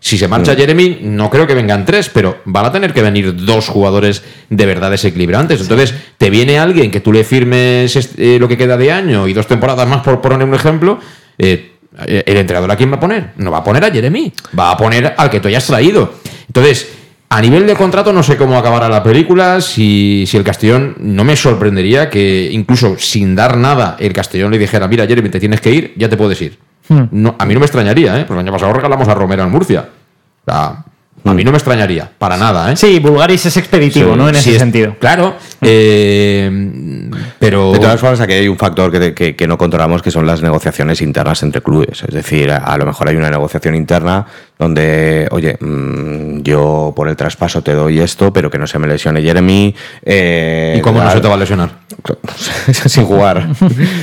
[0.01, 3.35] Si se marcha Jeremy, no creo que vengan tres, pero van a tener que venir
[3.47, 5.61] dos jugadores de verdad desequilibrantes.
[5.63, 9.27] Entonces, te viene alguien que tú le firmes este- eh, lo que queda de año
[9.29, 10.99] y dos temporadas más, por poner un ejemplo.
[11.39, 11.71] eh,
[12.27, 13.31] ¿El entrenador a quién va a poner?
[13.37, 16.15] No va a poner a Jeremy, va a poner al que tú hayas traído.
[16.47, 16.93] Entonces,
[17.31, 19.61] a nivel de contrato, no sé cómo acabará la película.
[19.61, 24.59] Si, si el Castellón, no me sorprendería que incluso sin dar nada, el Castellón le
[24.59, 26.59] dijera: Mira, Jeremy, te tienes que ir, ya te puedes ir.
[27.11, 28.25] No, a mí no me extrañaría, ¿eh?
[28.27, 29.89] Porque el año pasado regalamos a Romero en Murcia.
[30.47, 30.85] O sea,
[31.25, 32.77] a mí no me extrañaría, para nada, ¿eh?
[32.77, 34.29] Sí, Bulgaris es expeditivo, Sí, ¿no?
[34.29, 34.95] En sí, ese es- sentido.
[35.01, 37.73] Claro, eh, pero.
[37.73, 40.27] De todas formas, aquí hay un factor que, te- que- que no controlamos, que son
[40.27, 42.03] las negociaciones internas entre clubes.
[42.07, 44.27] Es decir, a, a lo mejor hay una negociación interna
[44.59, 48.87] donde, oye, mm, yo por el traspaso te doy esto, pero que no se me
[48.87, 49.75] lesione Jeremy.
[50.05, 51.71] eh, ¿Y cómo no se te va a lesionar?
[52.71, 53.49] Sin jugar.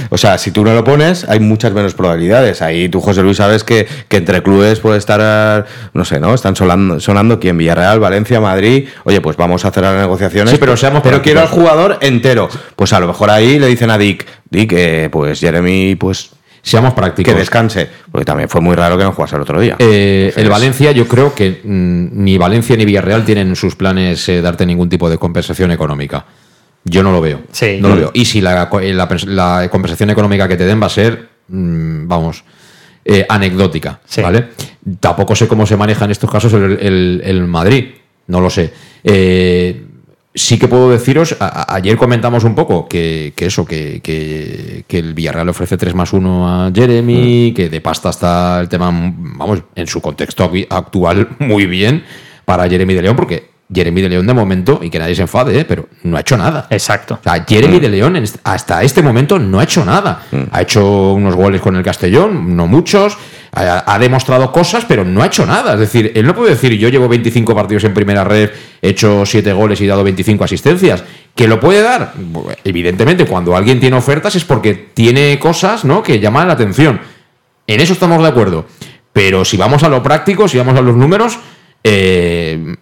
[0.10, 2.62] o sea, si tú no lo pones, hay muchas menos probabilidades.
[2.62, 6.34] Ahí tú, José Luis, sabes que, que entre clubes puede estar, no sé, ¿no?
[6.34, 8.88] Están sonando, sonando quién, Villarreal, Valencia, Madrid.
[9.06, 10.52] Oye, pues vamos a hacer las negociaciones.
[10.52, 12.50] Sí, pero seamos Pero quiero al jugador entero.
[12.76, 16.32] Pues a lo mejor ahí le dicen a Dick, Dick, eh, pues Jeremy, pues
[16.64, 17.34] Seamos prácticos.
[17.34, 17.90] que descanse.
[18.12, 19.76] Porque también fue muy raro que no jugase el otro día.
[19.80, 24.28] Eh, el Valencia, yo creo que mm, ni Valencia ni Villarreal tienen en sus planes
[24.30, 26.26] eh, darte ningún tipo de compensación económica.
[26.84, 27.42] Yo no lo veo.
[27.52, 27.78] Sí.
[27.82, 28.12] No lo veo.
[28.14, 32.44] Y si la, la- la compensación económica que te den va a ser, mm, vamos,
[33.06, 34.22] eh, anecdótica, Sí.
[34.22, 34.50] ¿vale?
[35.00, 37.86] Tampoco sé cómo se maneja en estos casos el, el- el Madrid.
[38.28, 38.72] No lo sé.
[39.04, 39.84] Eh,
[40.34, 44.98] sí que puedo deciros, a- ayer comentamos un poco que, que eso, que, que- que
[45.00, 49.64] el Villarreal ofrece 3 más 1 a Jeremy, que de pasta está el tema, vamos,
[49.76, 52.04] en su contexto actual muy bien
[52.46, 55.60] para Jeremy de León, porque Jeremy de León de momento, y que nadie se enfade,
[55.60, 55.66] ¿eh?
[55.66, 56.68] pero no ha hecho nada.
[56.70, 57.20] Exacto.
[57.20, 60.24] O sea, Jeremy de León hasta este momento no ha hecho nada.
[60.52, 63.18] Ha hecho unos goles con el Castellón, no muchos.
[63.54, 65.74] Ha, ha demostrado cosas, pero no ha hecho nada.
[65.74, 68.50] Es decir, él no puede decir yo llevo 25 partidos en primera red,
[68.82, 71.04] he hecho 7 goles y he dado 25 asistencias.
[71.36, 72.14] ¿Que lo puede dar?
[72.64, 76.04] Evidentemente, cuando alguien tiene ofertas es porque tiene cosas ¿no?
[76.04, 77.00] que llaman la atención.
[77.68, 78.66] En eso estamos de acuerdo.
[79.14, 81.40] Pero si vamos a lo práctico, si vamos a los números,
[81.84, 82.76] eh,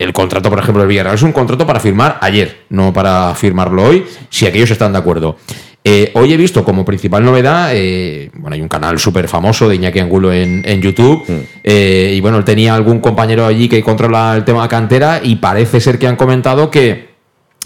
[0.00, 3.84] el contrato, por ejemplo, del Villarreal es un contrato para firmar ayer, no para firmarlo
[3.84, 5.36] hoy, si aquellos están de acuerdo.
[5.84, 9.76] Eh, hoy he visto como principal novedad, eh, bueno, hay un canal súper famoso de
[9.76, 11.22] Iñaki Angulo en, en YouTube,
[11.62, 15.80] eh, y bueno, él tenía algún compañero allí que controla el tema cantera, y parece
[15.80, 17.10] ser que han comentado que,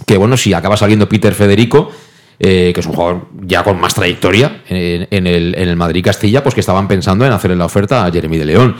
[0.04, 1.92] que bueno, si acaba saliendo Peter Federico,
[2.40, 6.42] eh, que es un jugador ya con más trayectoria en, en el, en el Madrid-Castilla,
[6.42, 8.76] pues que estaban pensando en hacerle la oferta a Jeremy de León.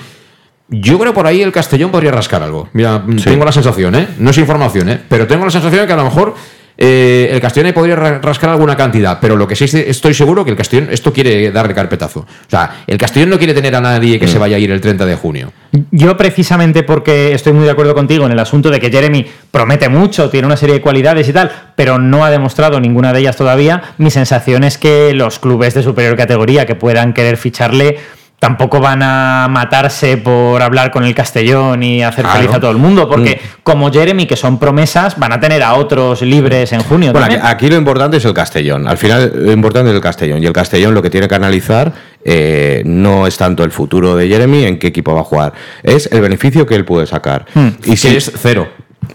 [0.81, 2.69] Yo creo por ahí el Castellón podría rascar algo.
[2.73, 4.09] Mira, tengo la sensación, ¿eh?
[4.19, 5.01] No es información, ¿eh?
[5.09, 6.35] Pero tengo la sensación de que a lo mejor
[6.77, 9.19] eh, el Castellón ahí podría ra- rascar alguna cantidad.
[9.21, 12.21] Pero lo que sí estoy seguro que el Castellón esto quiere darle carpetazo.
[12.21, 14.81] O sea, el Castellón no quiere tener a nadie que se vaya a ir el
[14.81, 15.53] 30 de junio.
[15.93, 19.89] Yo precisamente porque estoy muy de acuerdo contigo en el asunto de que Jeremy promete
[19.89, 23.37] mucho, tiene una serie de cualidades y tal, pero no ha demostrado ninguna de ellas
[23.37, 27.99] todavía, mi sensación es que los clubes de superior categoría que puedan querer ficharle
[28.45, 32.41] tampoco van a matarse por hablar con el Castellón y hacer Claro.
[32.41, 35.73] feliz a todo el mundo, porque como Jeremy, que son promesas, van a tener a
[35.77, 37.13] otros libres en junio.
[37.13, 37.55] Bueno, aquí, también.
[37.57, 38.87] aquí lo importante es el Castellón.
[38.87, 40.43] Al final, lo importante es el Castellón.
[40.43, 41.91] Y el Castellón lo que tiene que analizar
[42.23, 46.11] eh, no es tanto el futuro de Jeremy, en qué equipo va a jugar, es
[46.13, 47.47] el beneficio que él puede sacar.
[47.87, 48.69] Y si es cero.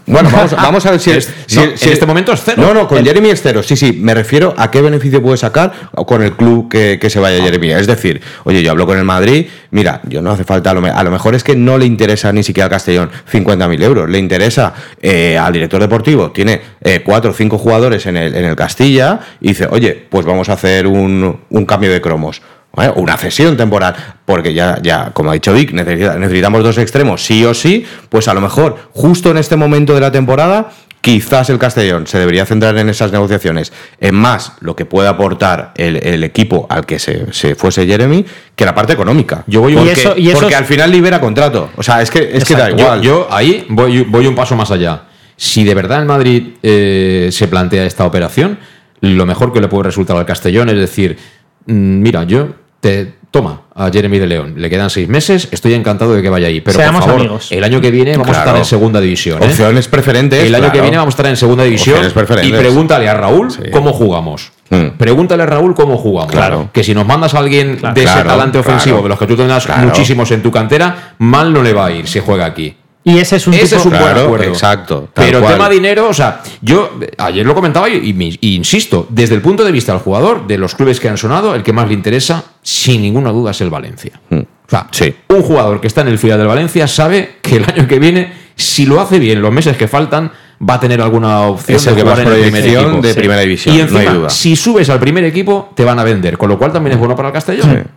[0.06, 2.62] Bueno, vamos, vamos a ver si, Es- si- no, si- en este momento es cero.
[2.62, 3.62] No, no, con El- Jeremy es cero.
[3.62, 5.72] Sí, sí, me refiero a qué beneficio puede sacar
[6.06, 7.22] con el club que, que se Ah.
[7.22, 7.72] vaya Jeremy.
[7.72, 10.80] Es decir, oye, yo hablo con el Madrid, mira, yo no hace falta, a lo,
[10.80, 14.08] me- a lo mejor es que no le interesa ni siquiera al Castellón 50.000 euros,
[14.08, 18.44] le interesa eh, al director deportivo, tiene eh, cuatro o cinco jugadores en el, en
[18.44, 22.42] el Castilla y dice, oye, pues vamos a hacer un, un cambio de cromos.
[22.74, 22.92] ¿Vale?
[22.96, 23.94] Una cesión temporal,
[24.24, 28.28] porque ya, ya como ha dicho Vic, necesita- necesitamos dos extremos sí o sí, pues
[28.28, 32.44] a lo mejor justo en este momento de la temporada, quizás el Castellón se debería
[32.44, 36.98] centrar en esas negociaciones, en más lo que puede aportar el, el equipo al que
[36.98, 39.42] se, se fuese Jeremy, que la parte económica.
[39.46, 41.70] Yo voy porque, eso- porque es- al final libera contrato.
[41.76, 43.00] O sea, es que, es que da igual.
[43.02, 45.04] Yo, ahí voy, voy un paso más allá.
[45.36, 48.58] Si de verdad el Madrid eh, se plantea esta operación,
[49.00, 51.16] lo mejor que le puede resultar al Castellón es decir,
[51.64, 52.48] mm, mira, yo
[52.80, 54.54] te toma, a Jeremy de León.
[54.56, 56.60] Le quedan seis meses, estoy encantado de que vaya ahí.
[56.60, 57.52] Pero Seamos por favor, amigos.
[57.52, 59.42] el año que viene vamos a estar en segunda división.
[59.42, 59.46] ¿eh?
[59.46, 60.44] Opciones preferentes.
[60.44, 62.04] El año que viene vamos a estar en segunda división.
[62.04, 64.52] Opciones Y pregúntale a Raúl cómo jugamos.
[64.70, 64.96] Mm.
[64.98, 66.32] Pregúntale a Raúl cómo jugamos.
[66.32, 66.70] Claro.
[66.72, 69.02] Que si nos mandas a alguien de ese Claro, talante ofensivo, claro.
[69.02, 69.86] de los que tú tendrás Claro.
[69.86, 72.76] muchísimos en tu cantera, mal no le va a ir si juega aquí.
[73.02, 74.44] Y ese es un Ese tipo- es un buen acuerdo.
[74.44, 75.54] exacto, Pero el cual.
[75.54, 79.40] tema dinero, o sea, yo ayer lo comentaba y, y me- y insisto, desde el
[79.40, 81.94] punto de vista del jugador, de los clubes que han sonado, el que más le
[81.94, 84.20] interesa, sin ninguna duda, es el Valencia.
[84.28, 84.38] Mm.
[84.40, 84.86] O sea,
[85.28, 88.32] un jugador que está en el fila del Valencia sabe que el año que viene,
[88.54, 90.30] si lo hace bien los meses que faltan,
[90.62, 93.00] va a tener alguna opción Es el de que jugar más en el primer equipo.
[93.00, 94.28] de primera división, Y no encima, hay duda.
[94.30, 97.16] si subes al primer equipo, te van a vender, con lo cual también es bueno
[97.16, 97.70] para el Castellón.
[97.70, 97.90] Sí.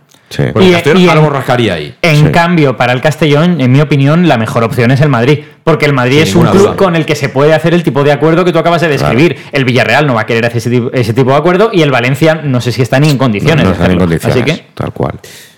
[0.52, 1.94] Porque Y- el Castellón y en- algo rascaría ahí.
[2.02, 5.40] En cambio, para el Castellón, en mi opinión, la mejor opción es el Madrid.
[5.62, 6.76] Porque el Madrid Sin es un club duda.
[6.76, 9.36] con el que se puede hacer el tipo de acuerdo que tú acabas de describir.
[9.52, 11.90] El Villarreal no va a querer hacer ese tipo, ese tipo de acuerdo y el
[11.90, 13.62] Valencia no sé si está ni en condiciones.
[13.64, 14.36] No de están en condiciones.
[14.36, 15.14] Así que Tal cual.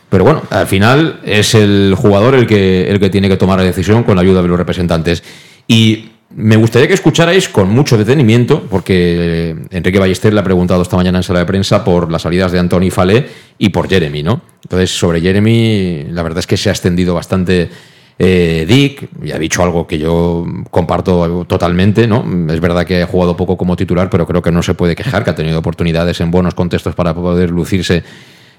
[0.09, 3.65] Pero bueno, al final es el jugador el que, el que tiene que tomar la
[3.65, 5.25] decisión con la ayuda de los representantes.
[5.67, 10.83] Y me gustaría que escucharais con mucho detenimiento, porque eh, Enrique Ballester le ha preguntado
[10.83, 13.27] esta mañana en sala de prensa por las salidas de Anthony Falé
[13.57, 14.43] y por Jeremy, ¿no?
[14.63, 17.71] Entonces, sobre Jeremy, la verdad es que se ha extendido bastante
[18.19, 22.23] eh, Dick y ha dicho algo que yo comparto totalmente, ¿no?
[22.53, 25.25] Es verdad que ha jugado poco como titular, pero creo que no se puede quejar,
[25.25, 28.05] que ha tenido oportunidades en buenos contextos para poder lucirse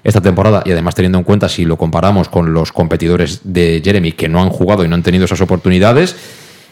[0.02, 4.12] esta temporada y además teniendo en cuenta si lo comparamos con los competidores de Jeremy
[4.12, 6.16] que no han jugado y no han tenido esas oportunidades,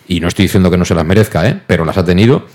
[0.08, 1.60] y no estoy diciendo que no se las merezca, ¿eh?
[1.66, 2.46] pero las ha tenido,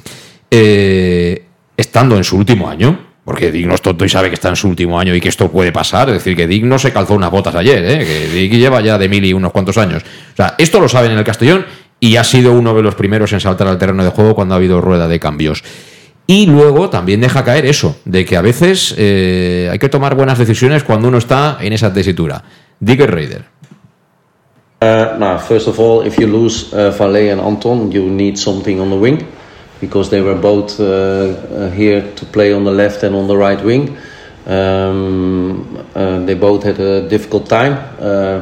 [0.50, 1.46] eh,
[1.78, 4.56] estando en su último año, porque Dick no es tonto y sabe que está en
[4.56, 7.14] su último año y que esto puede pasar, es decir, que Dick no se calzó
[7.14, 8.06] unas botas ayer, ¿eh?
[8.06, 10.04] que Dick lleva ya de mil y unos cuantos años.
[10.34, 11.66] O sea, esto lo saben en el Castellón
[12.00, 14.58] y ha sido uno de los primeros en saltar al terreno de juego cuando ha
[14.58, 15.64] habido rueda de cambios.
[16.28, 20.38] Y luego también deja caer eso, de que a veces eh, hay que tomar buenas
[20.38, 22.44] decisiones cuando uno está en esa tesitura.
[22.80, 23.51] Dick Raider.
[24.82, 28.80] Uh, now, first of all, if you lose uh, Valet and Anton, you need something
[28.80, 29.32] on the wing
[29.80, 33.38] because they were both uh, uh, here to play on the left and on the
[33.38, 33.96] right wing.
[34.48, 37.76] Um, uh, they both had a difficult time,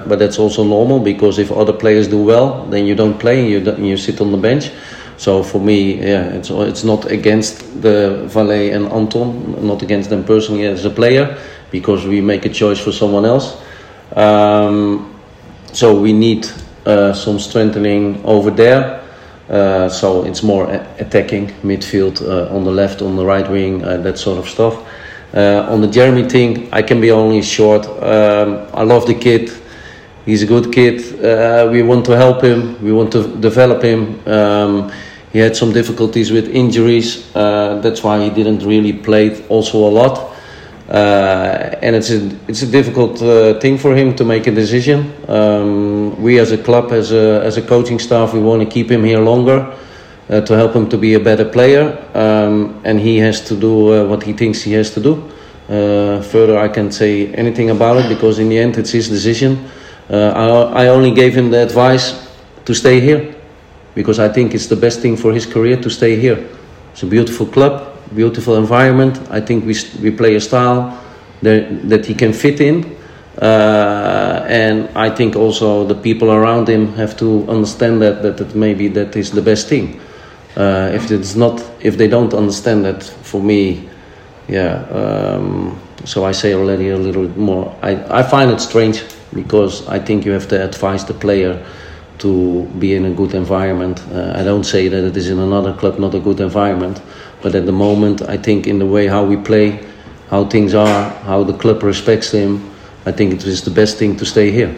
[0.07, 3.49] but that's also normal because if other players do well, then you don't play and
[3.49, 4.71] you, you sit on the bench.
[5.17, 10.23] So for me, yeah, it's it's not against the Valet and Anton, not against them
[10.23, 11.37] personally as a player,
[11.69, 13.61] because we make a choice for someone else.
[14.15, 15.18] Um,
[15.73, 16.47] so we need
[16.85, 19.03] uh, some strengthening over there.
[19.49, 24.17] Uh, so it's more attacking midfield uh, on the left, on the right wing, that
[24.17, 24.75] sort of stuff.
[25.33, 27.85] On the Jeremy thing, I can be only short.
[27.87, 29.51] Um, I love the kid.
[30.25, 31.23] He's a good kid.
[31.23, 32.81] Uh, we want to help him.
[32.83, 34.21] We want to develop him.
[34.27, 34.91] Um,
[35.33, 37.35] he had some difficulties with injuries.
[37.35, 40.28] Uh, that's why he didn't really play also a lot.
[40.89, 45.13] Uh, and it's a it's a difficult uh, thing for him to make a decision.
[45.27, 48.89] Um, we as a club, as a as a coaching staff, we want to keep
[48.89, 49.71] him here longer
[50.29, 51.97] uh, to help him to be a better player.
[52.15, 55.31] Um, and he has to do uh, what he thinks he has to do.
[55.69, 59.69] Uh, further, I can't say anything about it because in the end, it's his decision.
[60.09, 62.27] Uh, I, I only gave him the advice
[62.65, 63.35] to stay here
[63.93, 66.49] because I think it's the best thing for his career to stay here.
[66.93, 69.19] It's a beautiful club, beautiful environment.
[69.29, 71.01] I think we, we play a style
[71.41, 72.97] that, that he can fit in.
[73.41, 78.55] Uh, and I think also the people around him have to understand that, that, that
[78.55, 80.01] maybe that is the best thing.
[80.57, 83.87] Uh, if it's not, if they don't understand that, for me,
[84.49, 84.83] yeah.
[84.91, 87.75] Um, so I say already a little bit more.
[87.81, 89.03] I, I find it strange
[89.33, 91.63] because I think you have to advise the player
[92.19, 94.01] to be in a good environment.
[94.11, 97.01] Uh, I don't say that it is in another club not a good environment,
[97.41, 99.85] but at the moment, I think in the way how we play,
[100.29, 102.69] how things are, how the club respects him,
[103.05, 104.75] I think it is the best thing to stay here.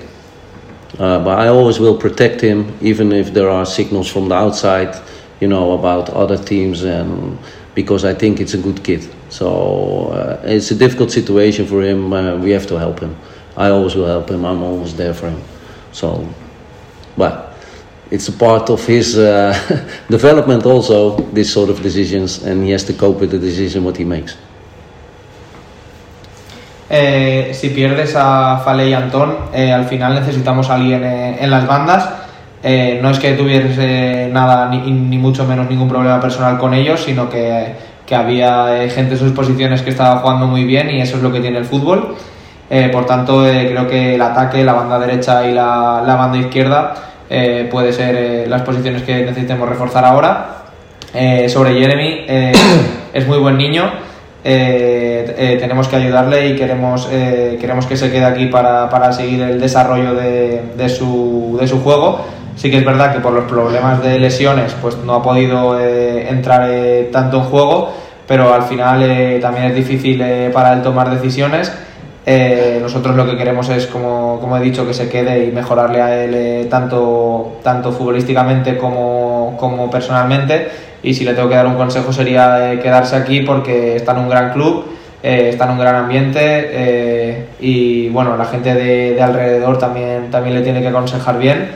[1.00, 4.96] Uh, but I always will protect him, even if there are signals from the outside,
[5.40, 7.38] you know, about other teams, and
[7.74, 9.10] because I think it's a good kid.
[9.30, 12.14] So uh, it's a difficult situation for him.
[12.14, 13.16] Uh, we have to help him.
[13.58, 14.46] I always will help him.
[14.46, 15.42] I'm always there for him.
[15.92, 16.28] So,
[17.18, 17.56] but
[18.12, 19.54] it's a part of his uh,
[20.10, 21.18] development also.
[21.34, 24.38] This sort of decisions, and he has to cope with the decision what he makes.
[26.94, 31.50] Eh, si pierdes a Fale y Antón, eh, al final necesitamos a alguien eh, en
[31.50, 32.10] las bandas.
[32.64, 37.74] No es que tuviese nada, ni, mucho menos ningún problema personal con ellos, sino que,
[38.06, 41.32] que había gente en sus posiciones que estaba jugando muy bien y eso es lo
[41.32, 42.16] que tiene el fútbol.
[42.92, 47.94] Por tanto, creo que el ataque, la banda derecha y la banda izquierda eh, puede
[47.94, 50.58] ser eh, las posiciones que necesitemos reforzar ahora.
[51.14, 52.52] Eh, sobre Jeremy, eh,
[53.14, 53.90] es muy buen niño.
[54.44, 60.14] tenemos que ayudarle y queremos, queremos que se quede aquí para, para seguir el desarrollo
[60.14, 62.26] de, de, su, de su juego.
[62.58, 66.70] Sí que es verdad que por los problemas de lesiones pues no ha podido entrar
[67.12, 67.94] tanto en juego,
[68.28, 70.22] pero al final también es difícil
[70.52, 71.72] para él tomar decisiones.
[72.26, 76.24] Nosotros lo que queremos es, como, como, he dicho, que se quede y mejorarle a
[76.24, 80.68] él tanto, tanto futbolísticamente como, como personalmente
[81.04, 84.20] y si le tengo que dar un consejo sería eh, quedarse aquí porque está en
[84.20, 84.86] un gran club,
[85.24, 90.56] eh, está en un gran ambiente eh, y bueno, la gente de, alrededor también, también
[90.56, 91.70] le tiene que aconsejar bien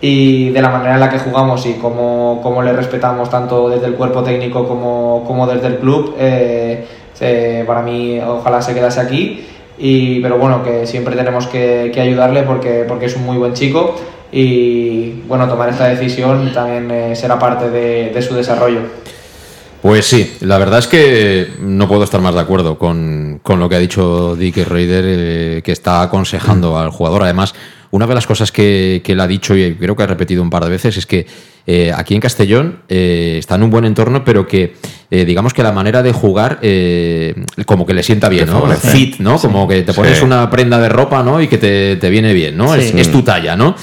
[0.00, 3.86] y de la manera en la que jugamos y cómo, cómo le respetamos tanto desde
[3.86, 6.16] el cuerpo técnico como, como desde el club,
[7.66, 9.46] para mí ojalá se quedase aquí.
[9.78, 13.52] Y, pero bueno, que siempre tenemos que, que ayudarle porque, porque es un muy buen
[13.52, 13.96] chico
[14.32, 18.80] y bueno, tomar esta decisión también eh, será parte de, su desarrollo.
[19.82, 23.76] Pues sí, la verdad es que no puedo estar más de acuerdo con, lo que
[23.76, 27.22] ha dicho Dick Raider, eh, que está aconsejando al jugador.
[27.22, 27.54] Además,
[27.90, 30.64] una de las cosas que, él ha dicho y creo que ha repetido un par
[30.64, 31.26] de veces es que
[31.66, 34.74] eh, aquí en Castellón está en un buen entorno, pero que
[35.10, 36.60] digamos que la manera de jugar
[37.64, 38.66] como que le sienta bien, ¿no?
[38.76, 39.38] Fit, ¿no?
[39.38, 41.40] Como que te pones una prenda de ropa, ¿no?
[41.40, 42.74] Y que te, viene bien, ¿no?
[42.74, 43.74] Es, es, tu talla, ¿no?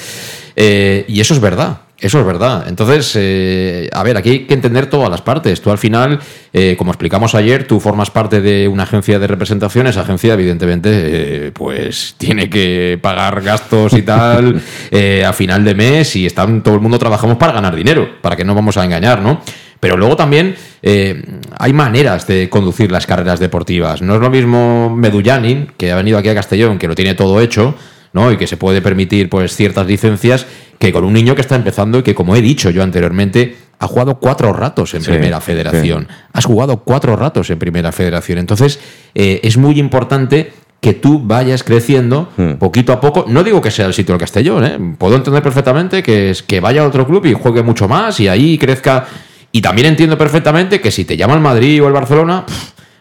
[0.55, 1.81] Eh, y eso es verdad.
[2.03, 2.65] Eso es verdad.
[2.67, 5.61] Entonces, eh, a ver, aquí hay que entender todas las partes.
[5.61, 6.19] Tú al final,
[6.51, 9.87] eh, como explicamos ayer, tú formas parte de una agencia de representación.
[9.87, 14.61] Esa agencia, evidentemente, pues tiene que pagar gastos y tal
[15.25, 18.43] a final de mes y están, todo el mundo trabajamos para ganar dinero, para que
[18.43, 19.39] no vamos a engañar, ¿no?
[19.79, 24.01] Pero luego también hay maneras de conducir las carreras deportivas.
[24.01, 27.39] No es lo mismo Medullanin, que ha venido aquí a Castellón, que lo tiene todo
[27.39, 27.75] hecho,
[28.13, 28.31] ¿no?
[28.31, 30.45] Y que se puede permitir pues ciertas licencias
[30.79, 33.87] que con un niño que está empezando y que, como he dicho yo anteriormente, ha
[33.87, 36.07] jugado cuatro ratos en Primera Federación.
[36.31, 38.37] Has jugado cuatro ratos en Primera Federación.
[38.37, 38.79] Entonces,
[39.13, 42.53] eh, es muy importante que tú vayas creciendo hmm.
[42.53, 43.25] poquito a poco.
[43.27, 44.77] No digo que sea el sitio del Castellón, ¿eh?
[44.97, 48.27] puedo entender perfectamente que, es, que vaya a otro club y juegue mucho más y
[48.27, 49.05] ahí crezca.
[49.53, 52.45] Y también entiendo perfectamente que si te llama el Madrid o el Barcelona,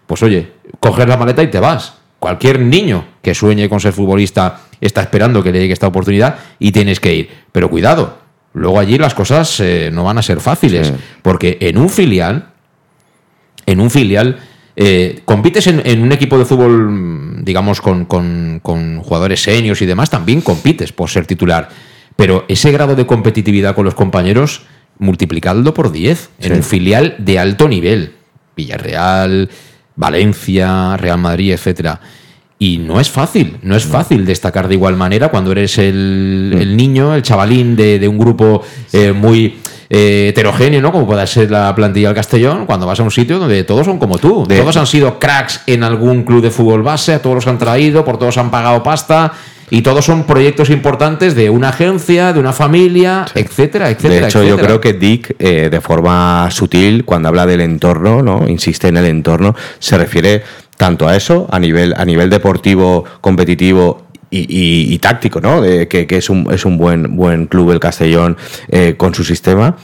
[0.06, 1.94] pues oye, coges la maleta y te vas.
[2.20, 6.72] Cualquier niño que sueñe con ser futbolista está esperando que le llegue esta oportunidad y
[6.72, 7.30] tienes que ir.
[7.52, 8.18] Pero cuidado,
[8.52, 12.50] luego allí las cosas eh, no van a ser fáciles, porque en un filial,
[13.64, 14.38] en un filial,
[14.74, 18.60] eh, compites en, un equipo de fútbol, digamos, con,
[19.02, 21.68] jugadores seniors y demás, también compites por ser titular.
[22.16, 24.62] Pero ese grado de competitividad con los compañeros,
[24.98, 28.14] multiplicadlo por 10 en un filial de alto nivel.
[28.54, 29.48] Villarreal,
[29.96, 32.00] Valencia, Real Madrid, etcétera.
[32.62, 37.12] Y no es fácil, no es fácil destacar de igual manera cuando eres el, niño,
[37.12, 39.56] el chavalín de, un grupo eh, muy
[39.90, 40.92] eh, heterogéneo, ¿no?
[40.92, 43.98] Como pueda ser la plantilla del Castellón, cuando vas a un sitio donde todos son
[43.98, 44.46] como tú.
[44.46, 48.04] todos han sido cracks en algún club de fútbol base, a todos los han traído,
[48.04, 49.32] por todos han pagado pasta.
[49.68, 54.20] Y todos son proyectos importantes de una agencia, de una familia, etcétera, etcétera.
[54.20, 58.46] De hecho, yo creo que Dick, eh, de forma sutil, cuando habla del entorno, ¿no?
[58.46, 60.42] Insiste en el entorno, se refiere
[60.76, 65.60] tanto a eso, a nivel, a nivel deportivo, competitivo y, táctico, ¿no?
[65.60, 68.36] De, que, es, un, es un buen, buen club el Castellón
[68.68, 69.76] eh, con su sistema.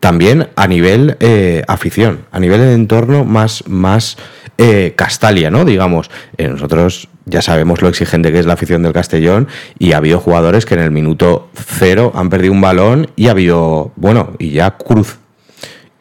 [0.00, 4.18] También a nivel eh, afición, a nivel de entorno más, más
[4.58, 5.64] eh, Castalia, ¿no?
[5.64, 9.48] Digamos, nosotros ya sabemos lo exigente que es la afición del Castellón
[9.78, 13.30] y ha habido jugadores que en el minuto cero han perdido un balón y ha
[13.32, 15.18] habido, bueno, y ya Cruz.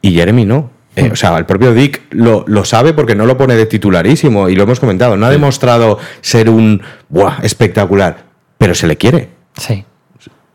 [0.02, 0.75] Y Jeremy no.
[0.96, 4.56] Eh, o sea, el propio Dick lo, sabe porque no lo pone de titularísimo y
[4.56, 5.18] lo hemos comentado.
[5.18, 8.26] No ha demostrado ser un buah, espectacular,
[8.58, 9.30] pero se le quiere.
[9.58, 9.84] Sí.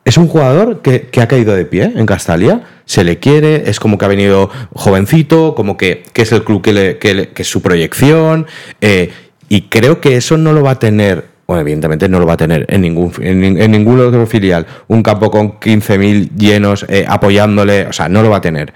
[0.04, 3.98] Es un jugador que, ha caído de pie en Castalia, se le quiere, es como
[3.98, 8.46] que ha venido jovencito, como que, es el club que, le, que, es su proyección,
[8.80, 9.12] eh,
[9.48, 12.36] y creo que eso no lo va a tener bueno, evidentemente no lo va a
[12.36, 14.68] tener en ningún, en, ningún otro filial.
[14.86, 18.72] Un campo con 15.000 llenos eh, apoyándole, o sea, no lo va a tener.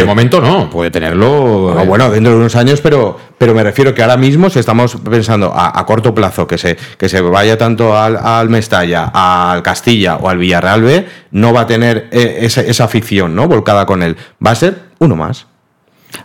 [0.00, 1.80] De momento no, puede tenerlo.
[1.80, 1.86] Eh.
[1.86, 5.52] bueno, dentro de unos años, pero, pero me refiero que ahora mismo, si estamos pensando
[5.54, 10.28] a, corto plazo que se, que se vaya tanto al, al, Mestalla, al Castilla o
[10.28, 13.48] al Villarreal B, no va a tener eh, esa, esa afición ¿no?
[13.48, 14.16] volcada con él.
[14.44, 15.46] Va a ser uno más.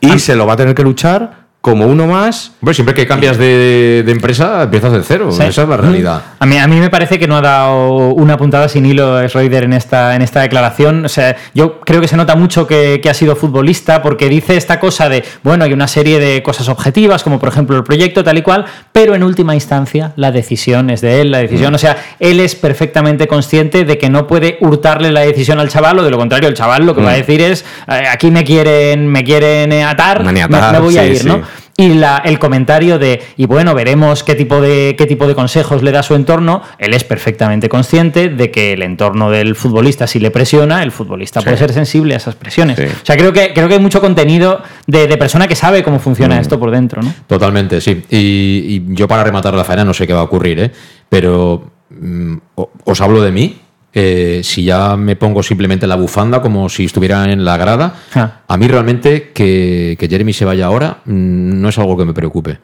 [0.01, 2.53] Y se lo va a tener que luchar como uno más.
[2.61, 5.29] Bueno, siempre que cambias de, empresa, empiezas de cero.
[5.29, 6.21] Esa es la realidad.
[6.39, 9.65] A mí, a mí me parece que no ha dado una puntada sin hilo Schroeder
[9.65, 11.03] en esta, en esta declaración.
[11.05, 14.79] O sea, yo creo que se nota mucho que, ha sido futbolista porque dice esta
[14.79, 18.37] cosa de, bueno, hay una serie de cosas objetivas, como por ejemplo el proyecto, tal
[18.37, 21.75] y cual, pero en última instancia la decisión es de él, la decisión, mm.
[21.75, 25.97] o sea, él es perfectamente consciente de que no puede hurtarle la decisión al chaval,
[25.99, 27.17] o de lo contrario, el chaval lo que va a mm.
[27.17, 31.41] decir es, eh, aquí me quieren, me quieren atar, me, voy a ir, ¿no?
[31.79, 35.81] Y la, el comentario de, y bueno, veremos qué tipo, de, qué tipo de consejos
[35.81, 40.19] le da su entorno, él es perfectamente consciente de que el entorno del futbolista, si
[40.19, 42.77] le presiona, el futbolista puede ser sensible a esas presiones.
[42.77, 45.99] O sea, creo que, creo que hay mucho contenido de, de persona que sabe cómo
[45.99, 46.41] funciona Mm.
[46.41, 47.13] esto por dentro, ¿no?
[47.27, 48.03] Totalmente, sí.
[48.09, 50.71] Y, y yo para rematar la faena no sé qué va a ocurrir, ¿eh?
[51.07, 52.35] pero mm,
[52.83, 53.57] os hablo de mí.
[53.93, 58.41] Eh, si ya me pongo simplemente la bufanda como si estuviera en la grada, Ah.
[58.47, 62.13] a mí realmente que, que Jeremy se vaya ahora mm, no es algo que me
[62.13, 62.59] preocupe.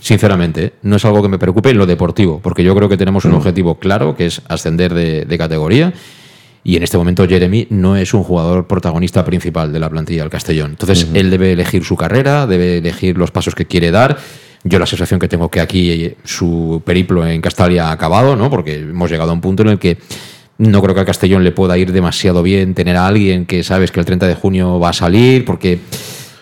[0.00, 0.72] Sinceramente, ¿eh?
[0.82, 3.34] no es algo que me preocupe en lo deportivo, porque yo creo que tenemos un
[3.34, 5.92] objetivo claro, que es ascender de, de categoría.
[6.62, 10.30] Y en este momento Jeremy no es un jugador protagonista principal de la plantilla del
[10.30, 10.70] Castellón.
[10.72, 14.16] Entonces él debe elegir su carrera, debe elegir los pasos que quiere dar.
[14.64, 18.50] Yo la sensación que tengo que aquí su periplo en Castalia ha acabado, ¿no?
[18.50, 19.98] Porque hemos llegado a un punto en el que
[20.58, 23.90] no creo que al Castellón le pueda ir demasiado bien tener a alguien que sabes
[23.90, 25.78] que el 30 de junio va a salir, porque,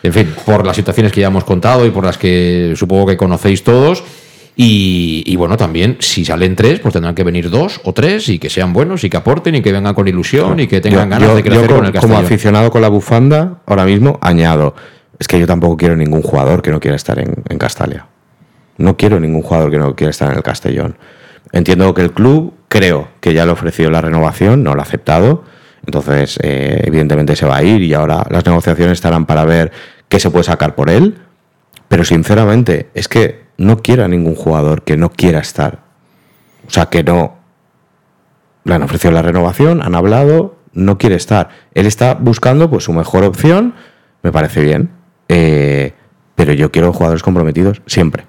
[0.02, 3.16] en fin, por las situaciones que ya hemos contado y por las que supongo que
[3.16, 4.04] conocéis todos.
[4.56, 8.38] Y, y bueno, también si salen tres, pues tendrán que venir dos o tres y
[8.38, 11.10] que sean buenos y que aporten y que vengan con ilusión y que tengan Yo-
[11.10, 12.24] ganas yo- de crecer yo con como- el como Castellón.
[12.24, 14.76] aficionado con la bufanda, ahora mismo añado,
[15.18, 18.06] es que yo tampoco quiero ningún jugador que no quiera estar en, en Castalia.
[18.78, 20.96] No quiero ningún jugador que no quiera estar en el Castellón.
[21.55, 25.44] Entiendo que el club, creo que ya le ofreció la renovación, no lo ha aceptado.
[25.86, 29.70] Entonces, eh, evidentemente se va a ir y ahora las negociaciones estarán para ver
[30.09, 31.16] qué se puede sacar por él.
[31.86, 35.78] Pero sinceramente, es que no quiero a ningún jugador que no quiera estar.
[36.66, 37.36] O sea, que no,
[38.64, 41.50] le han ofrecido la renovación, han hablado, no quiere estar.
[41.74, 43.74] Él está buscando pues su mejor opción,
[44.24, 44.90] me parece bien.
[45.28, 45.92] Eh,
[46.34, 48.24] pero yo quiero jugadores comprometidos siempre.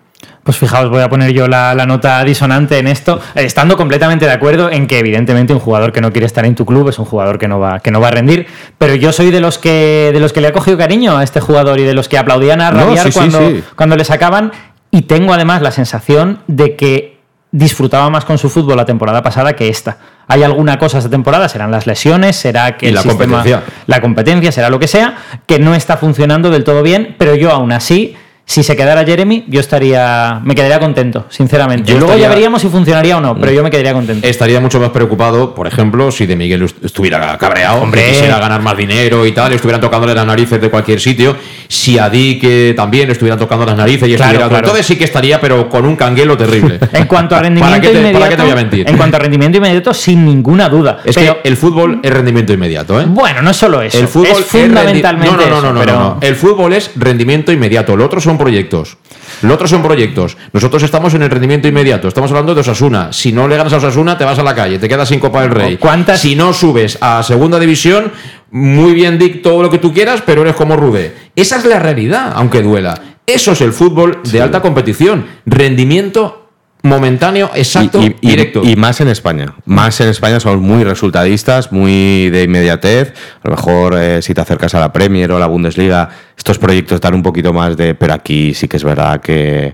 [0.46, 4.26] Pues fijaos, voy a poner yo la, la nota disonante en esto, eh, estando completamente
[4.26, 7.00] de acuerdo en que evidentemente un jugador que no quiere estar en tu club es
[7.00, 8.46] un jugador que no va, que no va a rendir,
[8.78, 11.40] pero yo soy de los que de los que le ha cogido cariño a este
[11.42, 13.64] jugador y de los que aplaudían a rabiar sí, cuando, sí.
[13.76, 14.52] cuando le sacaban
[14.92, 17.18] y tengo además la sensación de que
[17.52, 19.98] disfrutaba más con su fútbol la temporada pasada que esta.
[20.28, 21.50] ¿Hay alguna cosa esta temporada?
[21.50, 22.36] ¿Serán las lesiones?
[22.36, 23.64] ¿Será que el la sistema- competencia.
[23.88, 24.52] la competencia?
[24.52, 25.16] ¿Será lo que sea?
[25.48, 28.16] Que no está funcionando del todo bien, pero yo aún así,
[28.48, 31.92] si se quedara Jeremy, yo estaría, me quedaría contento, sinceramente.
[31.92, 34.26] Yo Luego estaría- ya veríamos si funcionaría o no, pero yo me quedaría contento.
[34.28, 38.06] Estaría mucho más preocupado, por ejemplo, si de Miguel est- estuviera cabreado, Hombre.
[38.08, 41.36] quisiera ganar más dinero y tal, y estuvieran tocándole las narices de cualquier sitio.
[41.68, 44.48] Si a Di que también estuvieran tocando las narices y Claro, estuviera.
[44.50, 44.66] claro.
[44.68, 46.80] Entonces sí que estaría, pero con un canguelo terrible.
[46.94, 48.90] En cuanto a rendimiento ¿Para qué te, inmediato, para qué te voy a mentir?
[48.90, 51.00] en cuanto a rendimiento inmediato, sin ninguna duda.
[51.04, 53.06] es Pero, que el fútbol es rendimiento inmediato, ¿eh?
[53.08, 53.98] bueno, no es solo eso.
[53.98, 56.18] El fútbol es fundamentalmente rendi- no, no, no, eso, no, no, pero- no.
[56.22, 57.96] El fútbol es rendimiento inmediato.
[57.98, 58.98] Lo otro son proyectos.
[59.42, 60.38] Lo otro son proyectos.
[60.54, 62.08] Nosotros estamos en el rendimiento inmediato.
[62.08, 63.12] Estamos hablando de Osasuna.
[63.12, 65.42] Si no le ganas a Osasuna, te vas a la calle, te quedas sin Copa
[65.42, 65.78] del Rey.
[65.78, 68.12] ¿Cuántas- Si no subes a segunda división,
[68.52, 71.14] muy bien, Dick, todo lo que tú quieras, pero eres como Rudé.
[71.36, 73.00] Esa es la realidad, aunque duela.
[73.28, 75.26] Eso es el fútbol de alta competición.
[75.46, 76.45] Rendimiento
[76.86, 78.62] momentáneo, exacto, y, y- directo.
[78.64, 79.54] y más en España.
[79.66, 83.14] Más en España somos muy resultadistas, muy de inmediatez.
[83.44, 86.58] A lo mejor eh, si te acercas a la Premier o a la Bundesliga, estos
[86.60, 87.96] proyectos dan un poquito más de...
[87.96, 89.74] Pero aquí sí que es verdad que,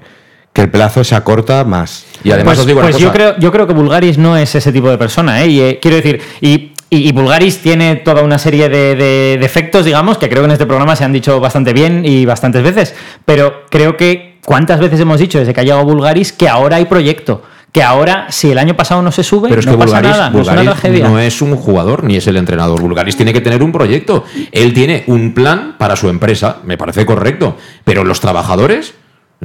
[0.53, 2.05] que el plazo se acorta más.
[2.23, 3.05] y además pues, os digo una pues cosa.
[3.05, 5.47] yo creo, yo creo que Bulgaris no es ese tipo de persona, ¿eh?
[5.47, 9.85] Y, eh, quiero decir, y, y- y Bulgaris tiene toda una serie de, de defectos,
[9.85, 12.93] digamos, que creo que en este programa se han dicho bastante bien y bastantes veces.
[13.25, 16.85] Pero creo que cuántas veces hemos dicho desde que ha llegado Bulgaris que ahora hay
[16.85, 17.41] proyecto.
[17.71, 20.11] Que ahora, si el año pasado no se sube, Pero es no que pasa Bulgaris,
[20.11, 21.07] nada, no es una tragedia.
[21.07, 22.81] no es un jugador ni es el entrenador.
[22.81, 24.25] Bulgaris tiene que tener un proyecto.
[24.51, 27.55] Él tiene un plan para su empresa, me parece correcto.
[27.85, 28.93] Pero los trabajadores,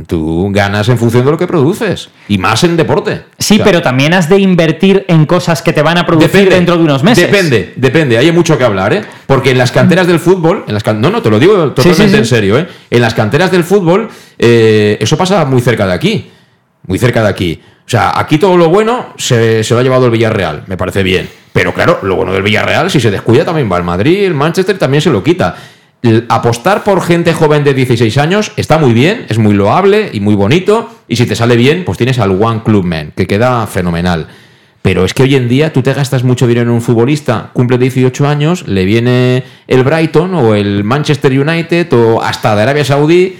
[0.07, 2.11] tú ganas en función de lo que produces.
[2.28, 3.22] Y más en deporte.
[3.38, 6.49] Sí, O sea, pero también has de invertir en cosas que te van a producir
[6.51, 7.30] dentro de unos meses.
[7.30, 8.18] Depende, depende.
[8.18, 9.03] Hay mucho que hablar, ¿eh?
[9.26, 12.05] Porque en las canteras del fútbol, en las can- no, no, te lo digo totalmente
[12.05, 12.16] sí, sí.
[12.16, 12.68] en serio, ¿eh?
[12.90, 16.30] En las canteras del fútbol, eh, eso pasa muy cerca de aquí.
[16.86, 17.61] Muy cerca de aquí.
[17.64, 21.03] O sea, aquí todo lo bueno se, se lo ha llevado el Villarreal, me parece
[21.03, 21.28] bien.
[21.53, 24.76] Pero claro, lo bueno del Villarreal, si se descuida, también va al Madrid, el Manchester
[24.76, 25.57] también se lo quita.
[26.28, 30.34] Apostar por gente joven de 16 años está muy bien, es muy loable y muy
[30.34, 30.88] bonito.
[31.09, 34.28] Y si te sale bien, pues tienes al One Club Man, que queda fenomenal.
[34.82, 37.76] Pero es que hoy en día tú te gastas mucho dinero en un futbolista, cumple
[37.76, 43.36] 18 años, le viene el Brighton o el Manchester United o hasta de Arabia Saudí,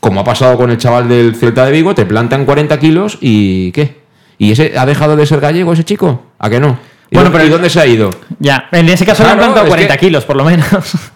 [0.00, 3.70] como ha pasado con el chaval del Celta de Vigo, te plantan 40 kilos y
[3.70, 3.98] ¿qué?
[4.38, 6.24] ¿Y ese ha dejado de ser gallego ese chico?
[6.38, 6.80] ¿A que no?
[7.10, 8.10] ¿Y Bueno, pero- ¿y dónde se ha ido?
[8.38, 10.66] Ya, en ese caso le han Claro, plantado es 40 que- kilos, por lo menos.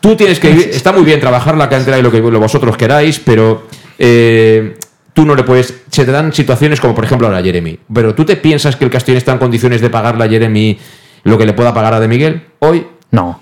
[0.01, 2.77] Tú tienes que ir- está muy bien trabajar la cantera y lo que lo vosotros
[2.77, 3.67] queráis, pero
[3.99, 4.77] eh,
[5.13, 5.83] tú no le puedes.
[5.91, 7.79] Se te dan situaciones como por ejemplo ahora Jeremy.
[7.93, 10.79] Pero tú te piensas que el Castellón está en condiciones de pagarle a Jeremy
[11.25, 12.87] lo que le pueda pagar a De Miguel hoy.
[13.11, 13.41] No.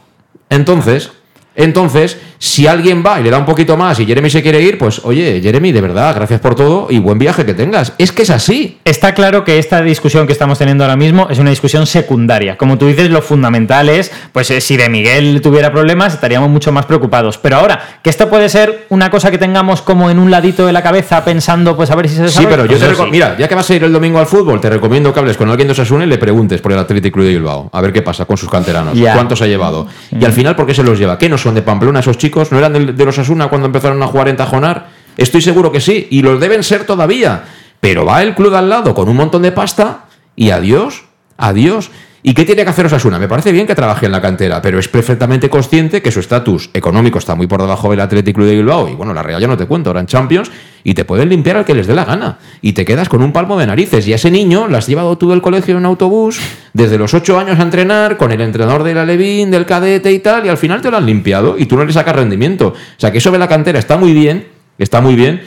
[0.49, 1.13] Entonces,
[1.57, 4.79] Entonces, si alguien va y le da un poquito más y Jeremy se quiere ir,
[4.79, 7.93] pues oye, Jeremy, de verdad, gracias por todo y buen viaje que tengas.
[7.99, 8.79] Es que es así.
[8.85, 12.57] Está claro que esta discusión que estamos teniendo ahora mismo es una discusión secundaria.
[12.57, 16.73] Como tú dices, lo fundamental es, pues eh, si de Miguel tuviera problemas, estaríamos mucho
[16.73, 17.37] más preocupados.
[17.37, 20.73] Pero ahora, que esto puede ser una cosa que tengamos como en un ladito de
[20.73, 22.51] la cabeza pensando, pues a ver si se Sí, desarrolla.
[22.51, 23.11] pero yo Pues te sí.
[23.11, 25.51] Mira, ya que vas a ir el domingo al fútbol, te recomiendo que hables con
[25.51, 27.69] alguien de Osasuna y le preguntes por el Athletic Club de Bilbao.
[27.73, 28.97] A ver qué pasa con sus canteranos.
[28.99, 29.87] ¿Cuántos ha llevado?
[30.19, 31.19] Y al final, ¿por qué se los lleva?
[31.19, 32.53] ¿Qué no son de Pamplona esos chicos?
[32.53, 34.89] ¿No eran de, de los Osasuna cuando empezaron a jugar en Tajonar?
[35.17, 36.09] Estoy seguro que sí.
[36.11, 37.45] Y los deben ser todavía.
[37.81, 40.05] Pero va el club al lado con un montón de pasta
[40.37, 41.05] y adiós,
[41.37, 41.91] adiós.
[42.23, 43.19] ¿Y qué tiene que hacer Osasuna?
[43.19, 46.69] Me parece bien que trabaje en la cantera, pero es perfectamente consciente que su estatus
[46.75, 48.91] económico está muy por debajo del Athletic Club de Bilbao.
[48.91, 50.51] Y bueno, la Real ya no te cuento, ahora en Champions,
[50.85, 52.39] y te pueden limpiar al que les dé la gana.
[52.61, 54.07] Y te quedas con un palmo de narices.
[54.07, 56.39] Y a ese niño lo has llevado tú del colegio en autobús,
[56.75, 60.45] desde los ocho años a entrenar, con el entrenador del Alevín, del cadete y tal,
[60.45, 62.69] y al final te lo han limpiado y tú no le sacas rendimiento.
[62.69, 64.47] O sea que eso de la cantera está muy bien,
[64.77, 65.41] está muy bien,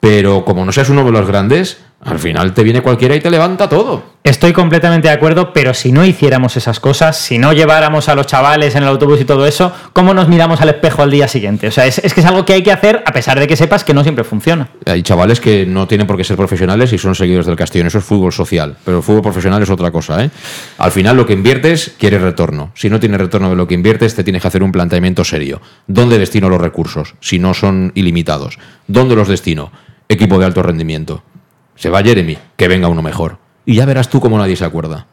[0.00, 3.30] pero como no seas uno de los grandes, al final te viene cualquiera y te
[3.30, 4.20] levanta todo.
[4.22, 8.26] Estoy completamente de acuerdo, pero si no hiciéramos esas cosas, si no lleváramos a los
[8.26, 11.68] chavales en el autobús y todo eso, ¿cómo nos miramos al espejo al día siguiente?
[11.68, 13.56] O sea, es, es que es algo que hay que hacer a pesar de que
[13.56, 14.68] sepas que no siempre funciona.
[14.86, 17.88] Hay chavales que no tienen por qué ser profesionales y son seguidores del Castellón.
[17.88, 18.76] Eso es fútbol social.
[18.84, 20.22] Pero el fútbol profesional es otra cosa.
[20.24, 20.30] ¿eh?
[20.78, 22.72] Al final lo que inviertes quiere retorno.
[22.74, 25.60] Si no tiene retorno de lo que inviertes, te tienes que hacer un planteamiento serio.
[25.86, 27.14] ¿Dónde destino los recursos?
[27.20, 28.58] Si no son ilimitados.
[28.86, 29.72] ¿Dónde los destino?
[30.08, 31.22] Equipo de alto rendimiento.
[31.80, 33.38] Se va Jeremy, que venga uno mejor.
[33.64, 35.06] Y ya verás tú cómo nadie se acuerda.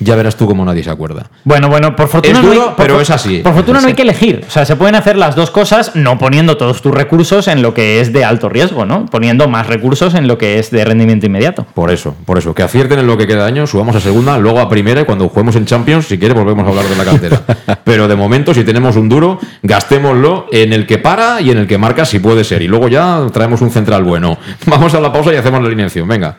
[0.00, 1.30] Ya verás tú cómo nadie se acuerda.
[1.44, 3.38] Bueno, bueno, por fortuna Es no hay- duro, por pero es así.
[3.38, 4.44] Por fortuna no hay que elegir.
[4.48, 7.72] O sea, se pueden hacer las dos cosas no poniendo todos tus recursos en lo
[7.72, 9.06] que es de alto riesgo, ¿no?
[9.06, 11.64] Poniendo más recursos en lo que es de rendimiento inmediato.
[11.74, 14.38] Por eso, por eso, que acierten en lo que queda de año, subamos a segunda,
[14.38, 17.04] luego a primera y cuando juguemos en Champions, si quiere, volvemos a hablar de la
[17.04, 17.42] cantera.
[17.84, 21.66] Pero de momento, si tenemos un duro, gastémoslo en el que para y en el
[21.66, 22.62] que marca si puede ser.
[22.62, 24.36] Y luego ya traemos un central bueno.
[24.66, 26.08] Vamos a la pausa y hacemos la alineación.
[26.08, 26.38] Venga.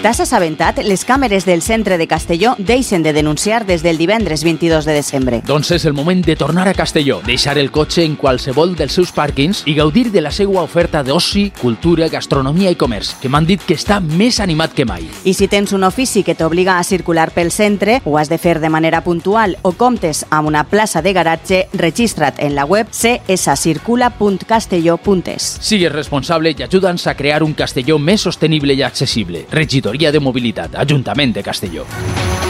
[0.00, 0.78] T'has assabentat?
[0.80, 5.42] Les càmeres del centre de Castelló deixen de denunciar des del divendres 22 de desembre.
[5.44, 9.12] Doncs és el moment de tornar a Castelló, deixar el cotxe en qualsevol dels seus
[9.12, 13.60] pàrquings i gaudir de la seva oferta d'oci, cultura, gastronomia i comerç, que m'han dit
[13.60, 15.04] que està més animat que mai.
[15.28, 18.56] I si tens un ofici que t'obliga a circular pel centre, ho has de fer
[18.58, 25.60] de manera puntual o comptes amb una plaça de garatge, registra't en la web cscircula.castelló.es.
[25.60, 29.44] Sigues responsable i ajuda'ns a crear un Castelló més sostenible i accessible.
[29.90, 32.49] De Mobilitat, Ajuntament de.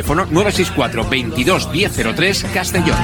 [0.01, 2.97] teléfono 964 22 1003 Castellón.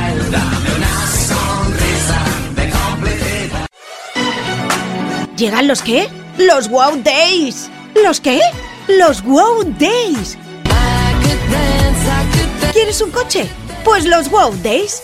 [5.37, 6.09] ¿Llegan los qué?
[6.39, 7.69] ¡Los Wow Days!
[8.03, 8.39] ¿Los qué?
[8.87, 10.37] ¡Los Wow Days!
[12.73, 13.47] ¿Quieres un coche?
[13.83, 15.03] Pues los Wow Days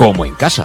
[0.00, 0.64] como en casa.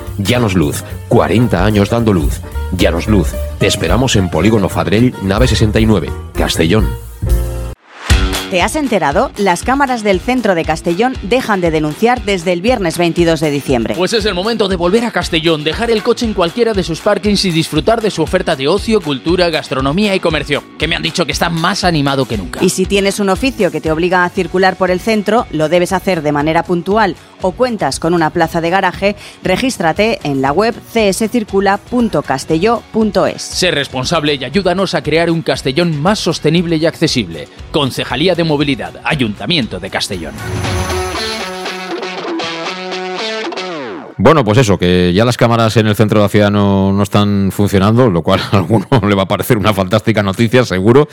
[0.17, 2.41] Llanos Luz, 40 años dando luz.
[2.77, 6.87] Llanos Luz, te esperamos en Polígono Fadrell, nave 69, Castellón.
[8.51, 9.31] ¿Te has enterado?
[9.37, 13.95] Las cámaras del centro de Castellón dejan de denunciar desde el viernes 22 de diciembre.
[13.95, 16.99] Pues es el momento de volver a Castellón, dejar el coche en cualquiera de sus
[16.99, 21.01] parkings y disfrutar de su oferta de ocio, cultura, gastronomía y comercio, que me han
[21.01, 22.61] dicho que está más animado que nunca.
[22.61, 25.93] Y si tienes un oficio que te obliga a circular por el centro, lo debes
[25.93, 30.75] hacer de manera puntual o cuentas con una plaza de garaje, regístrate en la web
[30.93, 33.41] cscircula.castelló.es.
[33.41, 37.47] Sé responsable y ayúdanos a crear un Castellón más sostenible y accesible.
[37.71, 40.35] Concejalía de Movilidad, Ayuntamiento de Castellón.
[44.17, 47.03] Bueno, pues eso, que ya las cámaras en el centro de la ciudad no, no
[47.03, 51.07] están funcionando, lo cual a alguno le va a parecer una fantástica noticia, seguro.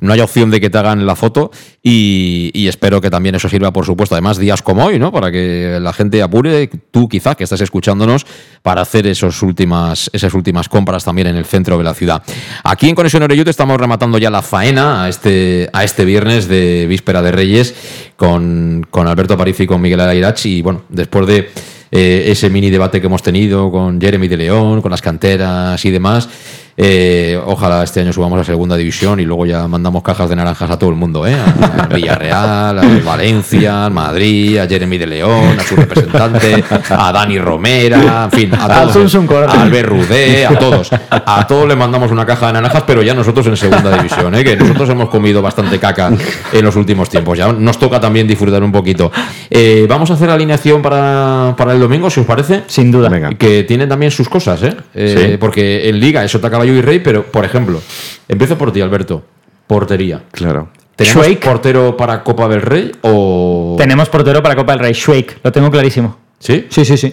[0.00, 1.50] No hay opción de que te hagan la foto
[1.82, 5.12] y, espero que también eso sirva, por supuesto, además días como hoy, ¿no?
[5.12, 8.26] Para que la gente apure, tú quizá que estás escuchándonos,
[8.62, 12.22] para hacer esos últimas, esas últimas compras también en el centro de la ciudad.
[12.62, 16.86] Aquí en Conexión Oreyute estamos rematando ya la faena a este, a este viernes de
[16.86, 17.74] Víspera de Reyes
[18.16, 21.50] con, con Alberto Parici y con Miguel Alairach y bueno, después de
[21.96, 25.92] eh, ese mini debate que hemos tenido con Jeremy de León, con las canteras y
[25.92, 26.28] demás.
[26.76, 30.70] Eh, ojalá este año subamos a segunda división y luego ya mandamos cajas de naranjas
[30.70, 31.34] a todo el mundo, ¿eh?
[31.34, 37.38] a Villarreal, a Valencia, a Madrid, a Jeremy de León, a su representante, a Dani
[37.38, 40.90] Romera, en fin, a Al todos, a Albert Rudé, a todos.
[41.10, 44.44] A todos le mandamos una caja de naranjas, pero ya nosotros en segunda división, ¿eh?
[44.44, 46.10] que nosotros hemos comido bastante caca
[46.52, 47.38] en los últimos tiempos.
[47.38, 49.12] Ya nos toca también disfrutar un poquito.
[49.48, 52.64] Eh, vamos a hacer la alineación para, para el domingo, si os parece.
[52.66, 53.10] Sin duda.
[53.38, 54.76] Que tiene también sus cosas, ¿eh?
[54.94, 55.36] Eh, Sí.
[55.38, 57.80] Porque en Liga eso te caballo y rey, pero por ejemplo,
[58.28, 59.22] empiezo por ti, Alberto.
[59.66, 60.22] Portería.
[60.32, 60.68] Claro.
[60.96, 61.44] ¿Tenemos Schweik.
[61.44, 63.74] portero para Copa del Rey o.?
[63.78, 66.16] Tenemos portero para Copa del Rey, Schweik, lo tengo clarísimo.
[66.38, 66.66] ¿Sí?
[66.70, 67.12] Sí, sí, sí.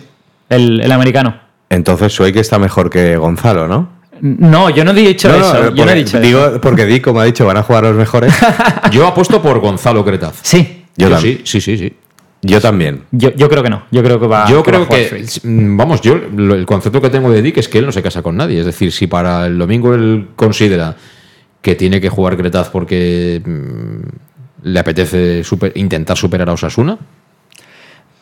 [0.49, 1.39] El, el americano.
[1.69, 3.89] Entonces que está mejor que Gonzalo, ¿no?
[4.21, 5.53] No, yo no he dicho No, no, eso.
[5.55, 6.61] yo no porque- he dicho digo, eso.
[6.61, 8.31] porque di, como ha dicho, van a jugar los mejores.
[8.91, 10.35] Yo apuesto por Gonzalo Cretaz.
[10.43, 11.93] Sí, Yo, sí, sí, sí, sí.
[12.43, 13.03] Yo también.
[13.11, 13.83] yo, yo creo que no.
[13.91, 16.65] Yo creo que va Yo va a creo jugar que, mm, vamos, yo lo- el
[16.65, 18.59] concepto que tengo de Dick es que él no se casa con nadie.
[18.59, 20.95] Es decir, si para el domingo él considera
[21.61, 26.97] que tiene que jugar Cretaz porque mm, le apetece super- intentar superar a Osasuna,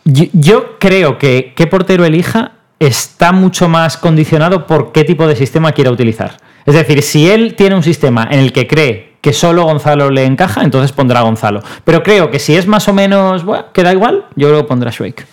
[0.06, 5.36] Yo, yo creo que qué portero elija está mucho más condicionado por qué tipo de
[5.36, 6.38] sistema quiera utilizar.
[6.66, 10.26] Es decir, si él tiene un sistema en el que cree que solo Gonzalo le
[10.26, 11.62] encaja, entonces pondrá a Gonzalo.
[11.84, 14.90] Pero creo que si es más o menos, bueno, que da igual, yo que pondrá
[14.90, 15.26] a Schweik.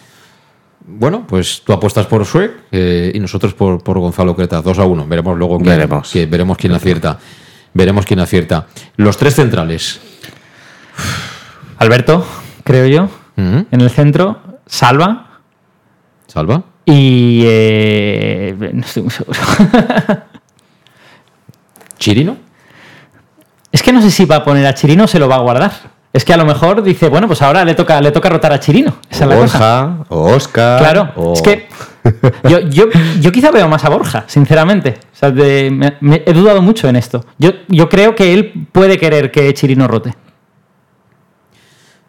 [0.88, 4.62] bueno, pues tú apuestas por Suek eh, y nosotros por, por Gonzalo Cretaz.
[4.64, 5.06] 2 a 1.
[5.06, 6.10] Veremos luego quién, Veremos.
[6.10, 7.18] que- veremos quién acierta.
[7.74, 8.66] Veremos quién acierta.
[8.96, 10.00] Los tres centrales.
[11.78, 12.26] Alberto,
[12.64, 15.40] creo yo, en el centro, Salva,
[16.26, 16.62] Salva.
[16.86, 19.38] Y eh, no estoy muy seguro.
[21.98, 22.36] ¿Chirino?
[23.76, 25.40] Es que no sé si va a poner a Chirino o se lo va a
[25.40, 25.70] guardar.
[26.10, 28.58] Es que a lo mejor dice, bueno, pues ahora le toca, le toca rotar a
[28.58, 28.96] Chirino.
[29.10, 29.58] Esa es la cosa.
[29.58, 30.78] Borja, o Oscar.
[30.78, 31.68] Claro, o- es que
[32.48, 32.84] yo, yo,
[33.20, 34.94] yo quizá veo más a Borja, sinceramente.
[35.12, 37.26] O sea, de- me- me- he dudado mucho en esto.
[37.36, 40.14] Yo, yo creo que él puede querer que Chirino rote.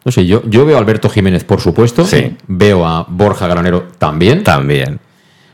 [0.06, 2.06] No sé, yo, yo veo a Alberto Jiménez, por supuesto.
[2.06, 2.34] Sí.
[2.46, 4.42] Veo a Borja Granero también.
[4.42, 5.00] También.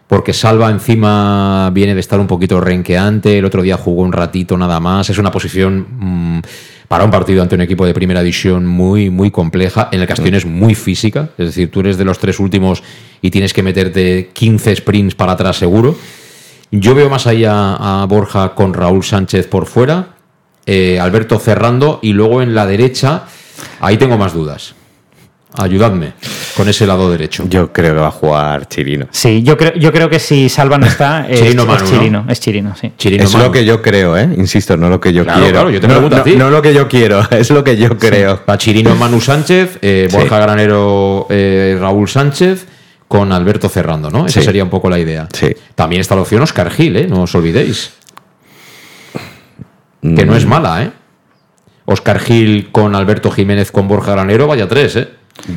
[0.07, 3.39] Porque Salva encima viene de estar un poquito renqueante.
[3.39, 5.09] El otro día jugó un ratito nada más.
[5.11, 6.41] Es una posición mm,
[6.89, 9.89] para un partido ante un equipo de primera división muy, muy compleja.
[9.93, 11.31] En el Castellón es muy física.
[11.39, 12.83] Es decir, tú eres de los tres últimos
[13.23, 15.97] y tienes que meterte 15 sprints para atrás seguro.
[16.71, 20.09] Yo veo más ahí a, a Borja con Raúl Sánchez por fuera.
[20.67, 23.25] eh, Alberto cerrando y luego en la derecha,
[23.81, 24.75] ahí tengo más dudas.
[25.57, 26.15] Ayudadme
[26.57, 27.45] con ese lado derecho.
[27.49, 29.07] Yo creo que va a jugar Chirino.
[29.13, 31.91] Sí, yo creo, yo creo que si Salva no está, es, Chirino es Manu, ¿no?
[31.91, 32.93] Chirino, es Chirino, sí.
[32.99, 33.45] Chirino es Manu.
[33.47, 34.29] lo que yo creo, ¿eh?
[34.37, 35.53] Insisto, no lo que yo Claro, quiero.
[35.55, 36.35] claro, yo te no, pregunto a ti.
[36.37, 38.45] no lo que yo quiero, es lo que yo creo.
[38.45, 40.17] Pa' Chirino Manu Sánchez, eh, Sí.
[40.17, 42.67] Borja Granero eh, Raúl Sánchez
[43.07, 44.27] con Alberto cerrando, ¿no?
[44.27, 44.47] Esa Sí.
[44.47, 45.29] sería un poco la idea.
[45.33, 45.55] Sí.
[45.77, 47.07] También está la opción Oscar Gil, ¿eh?
[47.07, 47.93] No os olvidéis.
[50.03, 50.27] Que Mm.
[50.27, 50.91] no es mala, ¿eh?
[51.87, 55.09] Oscar Gil con Alberto Jiménez con Borja Granero, vaya tres, ¿eh?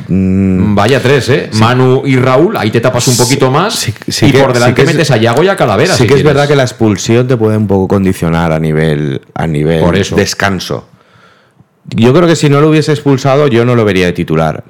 [0.08, 1.50] Mm, Vaya tres, ¿eh?
[1.54, 3.94] Manu y Raúl, ahí te tapas un poquito más sí-
[4.26, 5.94] y que- por delante que metes a Yago y a Calavera.
[5.94, 9.22] sí si que es verdad que la expulsión te puede un poco condicionar a nivel,
[9.34, 10.16] a nivel Por eso.
[10.16, 10.88] descanso.
[11.94, 14.64] Yo creo que si no lo hubiese expulsado, yo no lo vería de titular.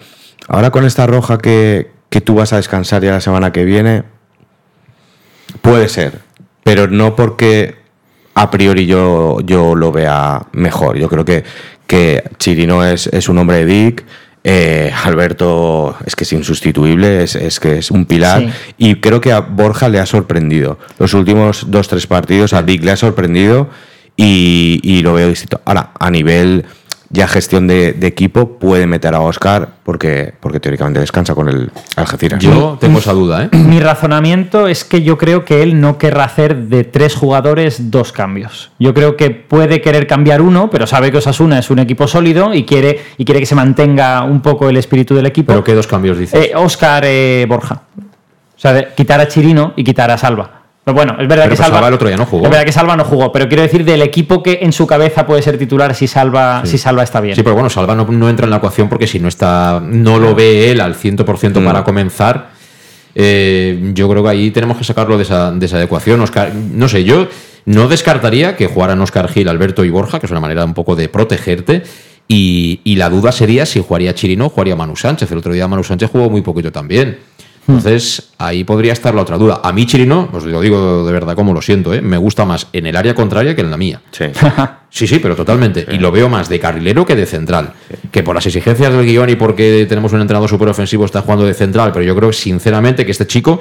[0.47, 4.05] Ahora con esta roja que, que tú vas a descansar ya la semana que viene,
[5.62, 6.20] puede ser.
[6.64, 7.76] Pero no porque
[8.35, 10.97] a priori yo, yo lo vea mejor.
[10.97, 11.43] Yo creo que,
[11.86, 14.05] que Chirino es, es un hombre de Vic.
[14.44, 18.43] Eh, Alberto es que es insustituible, es, es que es un pilar.
[18.43, 18.74] Sí.
[18.78, 20.78] Y creo que a Borja le ha sorprendido.
[20.98, 23.69] Los últimos dos, tres partidos a Vic le ha sorprendido
[24.16, 25.60] y, y lo veo distinto.
[25.65, 26.65] Ahora, a nivel
[27.10, 31.70] ya gestión de, de equipo, puede meter a Oscar porque, porque teóricamente descansa con el
[31.97, 32.39] Algeciras.
[32.43, 33.56] Yo tengo esa duda, ¿eh?
[33.56, 38.12] Mi razonamiento es que yo creo que él no querrá hacer de tres jugadores dos
[38.12, 38.70] cambios.
[38.78, 42.52] Yo creo que puede querer cambiar uno, pero sabe que Osasuna es un equipo sólido
[42.52, 45.48] y quiere, y quiere que se mantenga un poco el espíritu del equipo.
[45.52, 46.39] Pero ¿qué dos cambios dices?
[46.39, 47.82] Eh, Oscar eh, Borja.
[47.97, 50.57] O sea, de- quitar a Chirino y quitar a Salva.
[50.89, 52.44] Pero bueno, es verdad Pero que pues Salva, Salva el otro día no jugó.
[52.47, 55.27] Es verdad que Salva no jugó, pero quiero decir del equipo que en su cabeza
[55.27, 57.36] puede ser titular si Salva, si Salva está bien.
[57.36, 60.19] Sí, pero bueno, Salva no, no entra en la ecuación porque si no está, no
[60.19, 62.52] lo ve él al 100% para comenzar.
[63.15, 66.23] eh, yo creo que ahí tenemos que sacarlo de esa, de esa ecuación.
[66.23, 67.28] Oscar, no sé, yo
[67.66, 70.97] no descartaría que jugaran Oscar Gil, Alberto y Borja, que es una manera un poco
[70.97, 71.82] de protegerte.
[72.28, 75.31] Y, y la duda sería si jugaría Chirino o jugaría Manu Sánchez.
[75.32, 77.19] El otro día Manu Sánchez jugó muy poquito también.
[77.69, 79.61] Entonces, ahí podría estar la otra duda.
[79.62, 82.01] A mí Chirino, os lo digo de verdad como lo siento, ¿eh?
[82.01, 84.01] me gusta más en el área contraria que en la mía.
[84.11, 84.24] Sí.
[84.90, 85.86] Sí, sí, pero totalmente.
[85.93, 87.74] Y lo veo más de carrilero que de central.
[88.11, 91.45] Que por las exigencias del guion y porque tenemos un entrenador súper ofensivo está jugando
[91.45, 93.61] de central, pero yo creo sinceramente que este chico,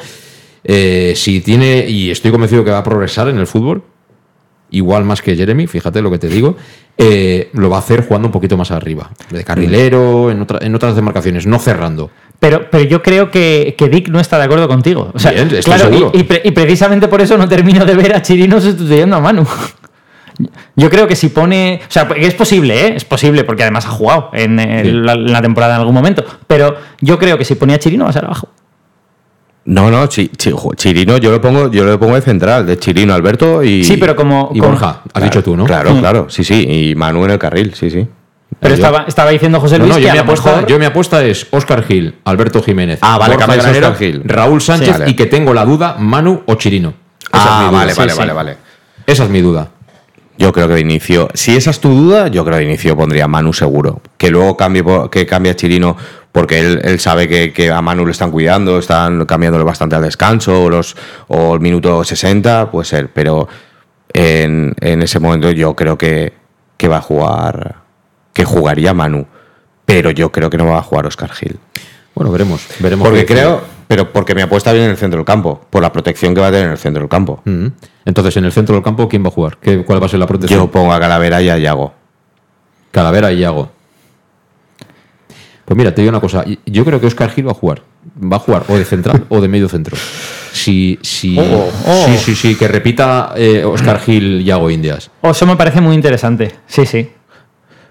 [0.64, 3.84] eh, si tiene, y estoy convencido que va a progresar en el fútbol,
[4.72, 6.56] igual más que Jeremy, fíjate lo que te digo,
[6.98, 9.12] eh, lo va a hacer jugando un poquito más arriba.
[9.30, 12.10] De carrilero, en, otra- en otras demarcaciones, no cerrando.
[12.40, 15.12] Pero, pero yo creo que, que Dick no está de acuerdo contigo.
[15.14, 16.12] O sea, Bien, estoy claro, seguro.
[16.14, 19.20] y, y pre- y precisamente por eso no termino de ver a Chirino sustituyendo a
[19.20, 19.46] Manu.
[20.76, 21.82] Yo creo que si pone.
[21.88, 22.94] O sea, es posible, ¿eh?
[22.96, 24.92] Es posible, porque además ha jugado en, el- Sí.
[24.92, 26.24] la, en la temporada en algún momento.
[26.46, 28.50] Pero yo creo que si pone a Chirino va a ser abajo.
[29.66, 32.78] No, no, Chi- Chi- jo, Chirino, yo lo pongo, yo lo pongo de central, de
[32.78, 33.84] Chirino, Alberto y.
[33.84, 35.66] Sí, pero como- Y como- Borja, has Claro, dicho tú, ¿no?
[35.66, 36.00] Claro, Mm.
[36.00, 36.68] claro, sí, sí.
[36.92, 38.08] Y Manu en el carril, sí, sí.
[38.60, 40.86] Pero Yo- estaba, estaba diciendo José Luis no, yo a mi, apuesta, mejor- yo mi
[40.86, 44.22] apuesta es Oscar Gil, Alberto Jiménez, Ah, vale, Borja Granero, Gil.
[44.26, 45.12] Raúl Sánchez Sí, vale.
[45.12, 46.94] y que tengo la duda, Manu o Chirino.
[47.32, 47.78] Esa Ah, es mi duda.
[47.80, 48.18] vale, Sí, vale, sí.
[48.18, 48.58] vale, vale.
[49.06, 49.68] Esa es mi duda.
[50.40, 52.96] Yo creo que de inicio, si esa es tu duda, yo creo que de inicio
[52.96, 54.02] pondría Manu seguro.
[54.18, 55.96] Que luego cambie, que cambie a Chirino
[56.32, 60.04] porque él, él sabe que, que a Manu le están cuidando, están cambiándole bastante al
[60.04, 60.96] descanso o, los,
[61.28, 63.10] o el minuto 60, puede ser.
[63.12, 63.48] Pero
[64.14, 66.34] en, en ese momento yo creo que,
[66.78, 67.76] que va a jugar,
[68.38, 69.26] que jugaría Manu.
[69.84, 71.58] Pero yo creo que no va a jugar Oscar Gil.
[72.14, 72.68] Bueno, veremos.
[72.78, 75.92] veremos Porque creo, pero porque me apuesta bien en el centro del campo, por la
[75.92, 77.42] protección que va a tener en el centro del campo.
[77.46, 77.68] Mm.
[78.06, 79.58] Entonces, en el centro del campo, ¿quién va a jugar?
[79.60, 80.60] ¿Qué, ¿Cuál va a ser la protección?
[80.60, 81.96] Yo pongo a Calavera y a Yago.
[82.92, 83.72] Calavera y Yago.
[85.66, 86.46] Pues mira, te digo una cosa.
[86.68, 87.82] Yo creo que Oscar Gil va a jugar.
[88.22, 89.98] Va a jugar o de central o de medio centro.
[90.54, 92.06] Si, si, Oh, oh.
[92.06, 95.10] sí, sí, sí, que repita eh, Oscar Gil Yago Indias.
[95.22, 96.54] Oh, eso me parece muy interesante.
[96.68, 97.10] Sí, sí.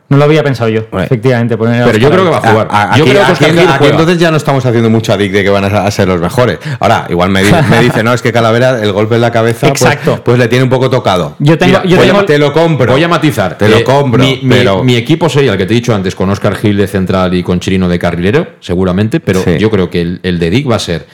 [0.09, 1.57] No lo había pensado yo, efectivamente.
[1.57, 2.69] poner Pero yo creo que va a jugar.
[2.71, 5.33] A- a- yo aquí, creo que aquí- aquí entonces ya no estamos haciendo mucho adic
[5.33, 6.59] de que van a, a ser los mejores.
[6.79, 9.83] Ahora, igual me, me dice, no, es que Calavera, el golpe en la cabeza, pues-
[9.83, 10.23] Exacto.
[10.23, 11.35] Pues, le tiene un poco tocado.
[11.41, 12.93] Yo tengo, Mira, yo a te lo compro.
[12.93, 13.59] Voy a matizar.
[13.59, 16.15] Te lo Eh, compro, Mi, pero- mi equipo sería el que te he dicho antes
[16.15, 19.59] con Oscar Gil de central y con Chirino de carrilero, seguramente, pero Sí.
[19.59, 21.07] yo creo que el, el de Dick va a ser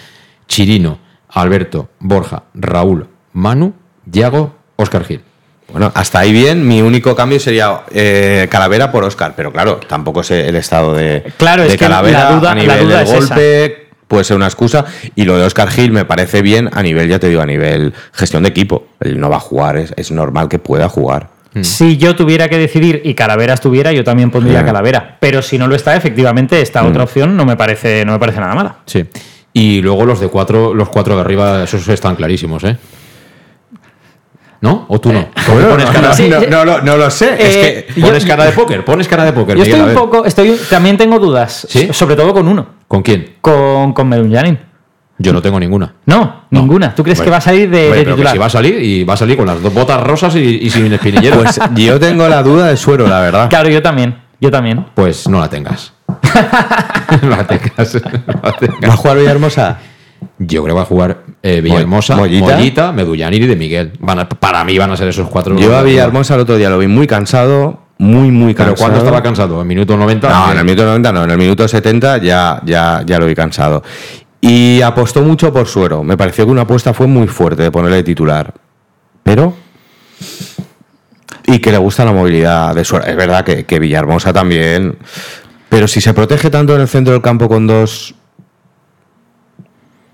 [0.49, 0.99] Chirino,
[1.31, 3.73] Alberto, Borja, Raúl, Manu,
[4.05, 5.23] Yago, Oscar Gil.
[5.71, 6.67] Bueno, hasta ahí bien.
[6.67, 11.23] Mi único cambio sería eh, Calavera por Oscar, pero claro, tampoco sé el estado de,
[11.37, 13.19] Claro, de es que Calavera la duda- a la nivel duda del es esa.
[13.35, 13.79] golpe.
[14.09, 14.85] Puede ser una excusa.
[15.15, 17.95] Y lo de Oscar Gil me parece bien a nivel, ya te digo, a nivel
[18.13, 18.89] gestión de equipo.
[19.01, 21.29] Él no va a jugar, es, es normal que pueda jugar.
[21.63, 24.65] Si yo tuviera que decidir y Calavera estuviera, yo también pondría Sí.
[24.67, 25.17] Calavera.
[25.21, 28.41] Pero si no lo está, efectivamente, esta otra opción no me parece, no me parece
[28.41, 28.77] nada mala.
[28.87, 29.05] Sí.
[29.55, 32.77] Y luego los de cuatro, los cuatro de arriba, esos están clarísimos, ¿eh?
[34.63, 34.87] ¿No?
[34.89, 35.27] ¿O tú no?
[35.47, 36.47] ¿Por qué pones cara, Sí, no, sí.
[36.49, 37.35] no, no, no lo sé.
[37.35, 38.85] es Eh, que yo- pones cara de póker?
[38.85, 39.57] Pones cara de póker.
[39.57, 41.89] Yo Miguel, estoy un poco, estoy, también tengo dudas, ¿Sí?
[41.93, 43.35] sobre todo con uno, ¿Con quién?
[43.41, 44.59] con, con Medunjanin.
[45.19, 45.95] Yo no tengo ninguna.
[46.07, 46.95] No, ninguna.
[46.95, 48.33] ¿Tú crees Bueno, que va a salir de, de titular?
[48.33, 50.71] si va a salir y va a salir con las dos botas rosas y, y
[50.71, 51.43] sin espinillero.
[51.43, 53.49] Pues yo tengo la duda de suero, la verdad.
[53.49, 54.17] Claro, yo también.
[54.41, 54.85] Yo también.
[54.95, 55.93] Pues no la tengas.
[57.23, 57.95] no la tengas.
[57.95, 58.91] no la tengas.
[58.91, 59.79] ¿Va a jugar Villahermosa?
[60.39, 62.57] Yo creo que va a jugar eh, Villahermosa, Mollita.
[62.57, 63.93] Mollita, Medullanir y de Miguel.
[64.01, 65.57] Van a- para mí van a ser esos cuatro.
[65.57, 68.77] Yo a Villahermosa el otro día lo vi muy cansado, muy, muy ¿Pero cansado.
[68.79, 69.61] cuándo estaba cansado?
[69.63, 70.29] ¿En minuto 90?
[70.29, 73.35] No, en el minuto 90 no, en el minuto 70 ya, ya, ya lo vi
[73.35, 73.83] cansado.
[74.41, 76.03] Y apostó mucho por Suero.
[76.03, 78.53] Me pareció que una apuesta fue muy fuerte de ponerle de titular.
[79.23, 79.55] Pero.
[81.47, 83.05] Y que le gusta la movilidad de Suero.
[83.07, 84.97] Es verdad que, que Villahermosa también.
[85.69, 88.15] Pero si se protege tanto en el centro del campo con dos.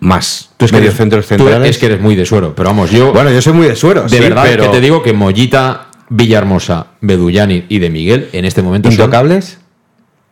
[0.08, 0.50] Más.
[0.56, 1.70] Tú es que medio eres- centros tú centrales.
[1.70, 2.54] es que eres muy de suero.
[2.56, 3.12] Pero vamos, yo.
[3.12, 4.02] Bueno, yo soy muy de Suero.
[4.02, 4.62] de sí, verdad pero...
[4.64, 9.58] que te digo que Mollita, Villahermosa, Bedullani y de Miguel en este momento son ¿Intocables?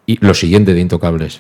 [0.07, 1.39] y lo siguiente de intocables.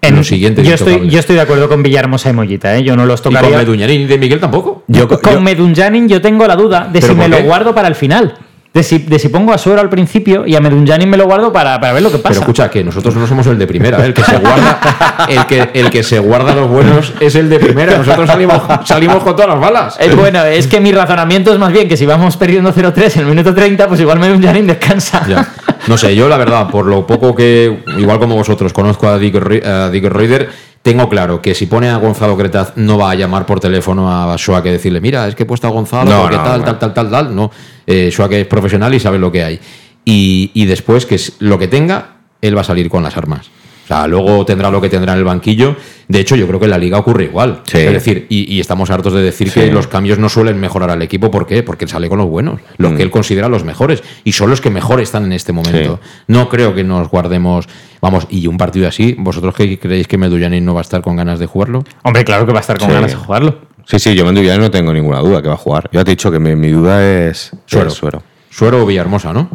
[0.00, 2.82] En- lo siguiente de yo, estoy, yo estoy de acuerdo con Villahermosa y Mollita, ¿eh?
[2.84, 3.56] Yo no los y con tocaría.
[3.56, 4.84] Meduñanín y de Miguel tampoco.
[4.86, 7.88] Yo, con yo- Medunjanin yo tengo la duda de ¿Pero si me lo guardo para
[7.88, 8.36] el final.
[8.74, 11.52] De si, de si pongo a Suero al principio y a Medunjanin me lo guardo
[11.52, 12.30] para, para ver lo que pasa.
[12.30, 14.06] Pero escucha, que nosotros no somos el de primera, ¿eh?
[14.06, 17.60] el que se guarda, el que, el que se guarda los buenos es el de
[17.60, 17.96] primera.
[17.96, 19.96] Nosotros salimos, salimos con todas las balas.
[20.00, 23.20] Eh, bueno, es que mi razonamiento es más bien que si vamos perdiendo 0-3 en
[23.20, 25.24] el minuto 30, pues igual Medunjanin descansa.
[25.28, 25.46] Ya.
[25.86, 29.36] No sé, yo la verdad, por lo poco que, igual como vosotros, conozco a Dick,
[29.66, 30.48] a Dick Reuter,
[30.82, 34.36] tengo claro que si pone a Gonzalo Cretaz no va a llamar por teléfono a
[34.38, 36.64] Schwake y decirle, mira, es que he puesto a Gonzalo No, porque no, tal, no.
[36.66, 37.34] tal, tal, tal, tal.
[37.34, 37.50] No,
[37.86, 39.60] eh, Schwake es profesional y sabe lo que hay.
[40.04, 43.50] Y, y después, que es- lo que tenga, él va a salir con las armas.
[43.84, 45.76] O sea, luego tendrá lo que tendrá en el banquillo.
[46.08, 47.60] De hecho, yo creo que en la liga ocurre igual.
[47.64, 47.78] Sí.
[47.78, 51.02] Es decir, y, y estamos hartos de decir que los cambios no suelen mejorar al
[51.02, 51.30] equipo.
[51.30, 51.62] ¿Por qué?
[51.62, 52.96] Porque él sale con los buenos, los Mm.
[52.96, 54.02] que él considera los mejores.
[54.24, 56.00] Y son los que mejor están en este momento.
[56.28, 57.66] No creo que nos guardemos.
[58.00, 61.16] Vamos, y un partido así, ¿vosotros qué creéis que Medullanin no va a estar con
[61.16, 61.84] ganas de jugarlo?
[62.02, 62.94] Hombre, claro que va a estar con Sí.
[62.94, 63.58] ganas de jugarlo.
[63.86, 65.90] Sí, sí, yo Mendullán no tengo ninguna duda que va a jugar.
[65.92, 67.88] Ya te he dicho que mi, mi duda es Suero.
[67.88, 68.22] es Suero.
[68.50, 69.48] Suero o Villahermosa, ¿no?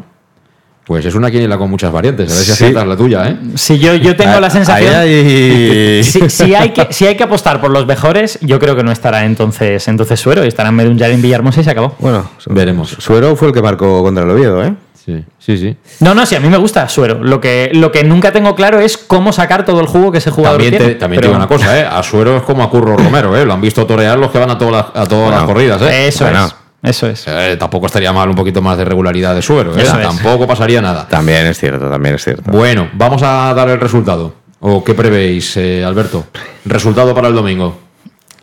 [0.90, 2.32] Pues es una quiniela con muchas variantes.
[2.32, 2.52] A ver si Sí.
[2.54, 3.38] aciertas la tuya, ¿eh?
[3.54, 4.92] Si yo, yo tengo la sensación.
[4.96, 8.82] Hay- Si, si hay que, si hay que apostar por los mejores, yo creo que
[8.84, 11.96] no estará entonces, entonces Suero, y estará Medunjanin Villahermosa y se acabó.
[12.00, 12.90] Bueno, Veremos.
[12.98, 14.74] Suero fue el que marcó contra el Oviedo, ¿eh?
[15.06, 15.78] Sí, sí, sí.
[16.00, 17.24] No, no, sí, a mí me gusta Suero.
[17.24, 20.32] Lo que, lo que nunca tengo claro es cómo sacar todo el jugo que ese
[20.32, 20.94] jugador También, tiene.
[20.96, 21.86] te, también te Pero- digo una cosa, ¿eh?
[21.88, 23.46] A Suero es como a Curro Romero, ¿eh?
[23.46, 26.08] Lo han visto torear los que van a todas las, a todas las corridas, ¿eh?
[26.08, 26.46] Eso Bueno.
[26.48, 26.56] es.
[26.82, 27.26] Eso es.
[27.28, 29.82] Eh, tampoco estaría mal un poquito más de regularidad de Suero, ¿eh?
[29.82, 30.08] Eso es.
[30.08, 31.08] Tampoco pasaría nada.
[31.08, 32.52] También es cierto, también es cierto.
[32.52, 34.34] Bueno, vamos a dar el resultado.
[34.62, 36.26] ¿O qué prevéis, eh, Alberto?
[36.66, 37.80] Resultado para el domingo.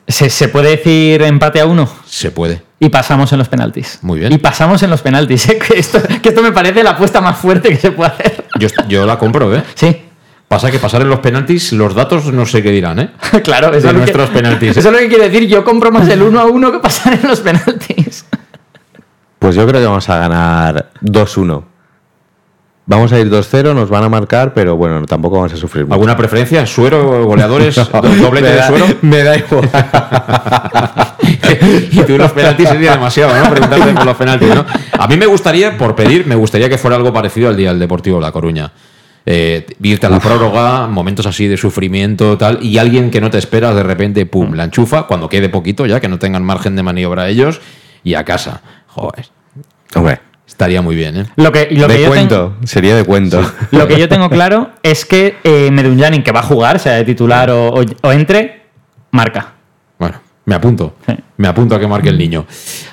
[0.09, 1.89] ¿Se, se puede decir empate a uno?
[2.07, 2.63] Se puede.
[2.79, 3.99] Y pasamos en los penaltis.
[4.03, 4.33] Muy bien.
[4.33, 5.49] Y pasamos en los penaltis.
[5.51, 5.59] ¿eh?
[5.59, 8.45] Que, esto, que esto me parece la apuesta más fuerte que se puede hacer.
[8.59, 9.63] Yo, yo la compro, ¿eh?
[9.75, 10.03] Sí.
[10.49, 13.11] Pasa que pasar en los penaltis, los datos no sé qué dirán, ¿eh?
[13.43, 14.81] claro, De eso es, lo que, nuestros penaltis, ¿eh?
[14.81, 15.49] eso es lo que quiere decir.
[15.49, 18.25] Yo compro más el uno a uno que pasar en los penaltis.
[19.39, 21.63] Pues yo creo que vamos a ganar 2-1.
[22.87, 25.95] Vamos a ir 2-0, nos van a marcar, pero bueno, tampoco vamos a sufrir mucho.
[25.95, 26.65] ¿Alguna preferencia?
[26.67, 27.75] ¿Suero, goleadores?
[27.75, 28.87] do- ¿Doblete de suero?
[29.03, 29.69] Me da igual.
[31.93, 33.51] y tú los penaltis sería demasiado, ¿no?
[33.51, 34.65] Preguntarte por los penaltis, ¿no?
[34.93, 37.79] A mí me gustaría, por pedir, me gustaría que fuera algo parecido al día del
[37.79, 38.71] Deportivo La Coruña.
[39.29, 43.39] Eh, irte a la prórroga, momentos así de sufrimiento, tal, y alguien que no te
[43.39, 46.85] esperas de repente, pum, la enchufa, cuando quede poquito ya, que no tengan margen de
[46.85, 47.61] maniobra ellos,
[48.05, 48.63] y a casa.
[48.87, 49.27] Joder,
[49.97, 51.27] Hombre, estaría muy bien, ¿eh?
[51.37, 53.43] Lo que, lo que de yo tengo- cuento, sería de cuento.
[53.73, 57.05] Lo que yo tengo claro es que eh, Medunjanin, que va a jugar, sea de
[57.05, 58.63] titular o, o- o entre,
[59.11, 59.55] marca.
[59.99, 60.95] Bueno, Me apunto.
[61.39, 62.47] Me apunto a que marque el niño.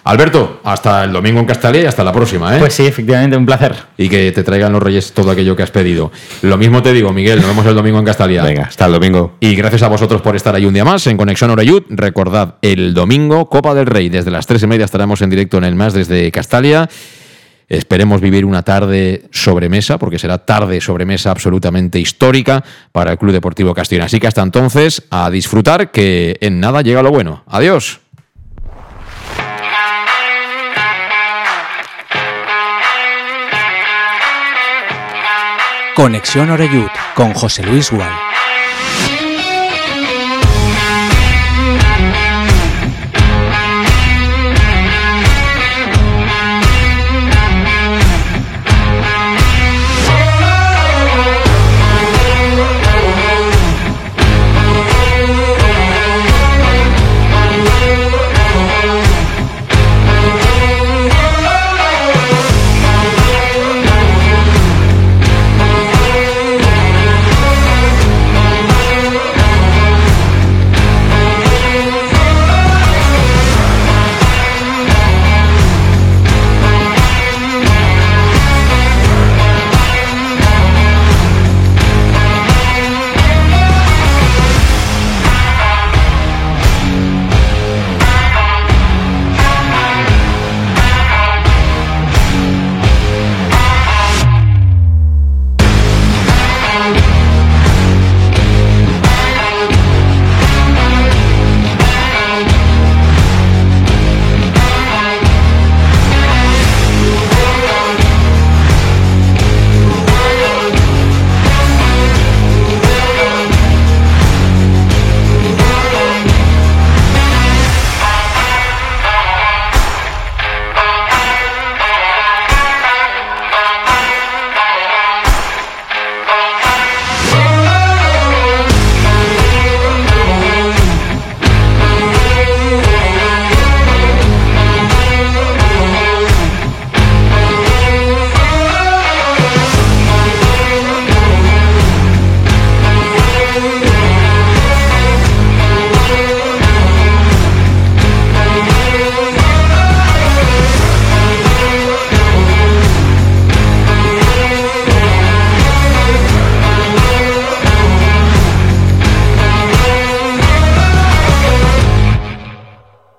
[0.05, 2.59] Alberto, hasta el domingo en Castalia y hasta la próxima, ¿eh?
[2.59, 3.75] Pues sí, efectivamente, un placer.
[3.95, 6.11] Y que te traigan los reyes todo aquello que has pedido.
[6.41, 8.43] Lo mismo te digo, Miguel, nos vemos el domingo en Castalia.
[8.43, 9.35] Venga, hasta el domingo.
[9.39, 11.83] Y gracias a vosotros por estar ahí un día más en Conexión Oreyud.
[11.89, 15.65] Recordad, el domingo, Copa del Rey, desde las tres y media estaremos en directo en
[15.65, 16.89] el más desde Castalia.
[17.73, 23.73] Esperemos vivir una tarde sobremesa, porque será tarde sobremesa absolutamente histórica para el Club Deportivo
[23.73, 24.05] Castellón.
[24.05, 27.43] Así que hasta entonces, a disfrutar, que en nada llega lo bueno.
[27.47, 27.99] Adiós.
[35.95, 38.32] Conexión Oreyud con José Luis Gual.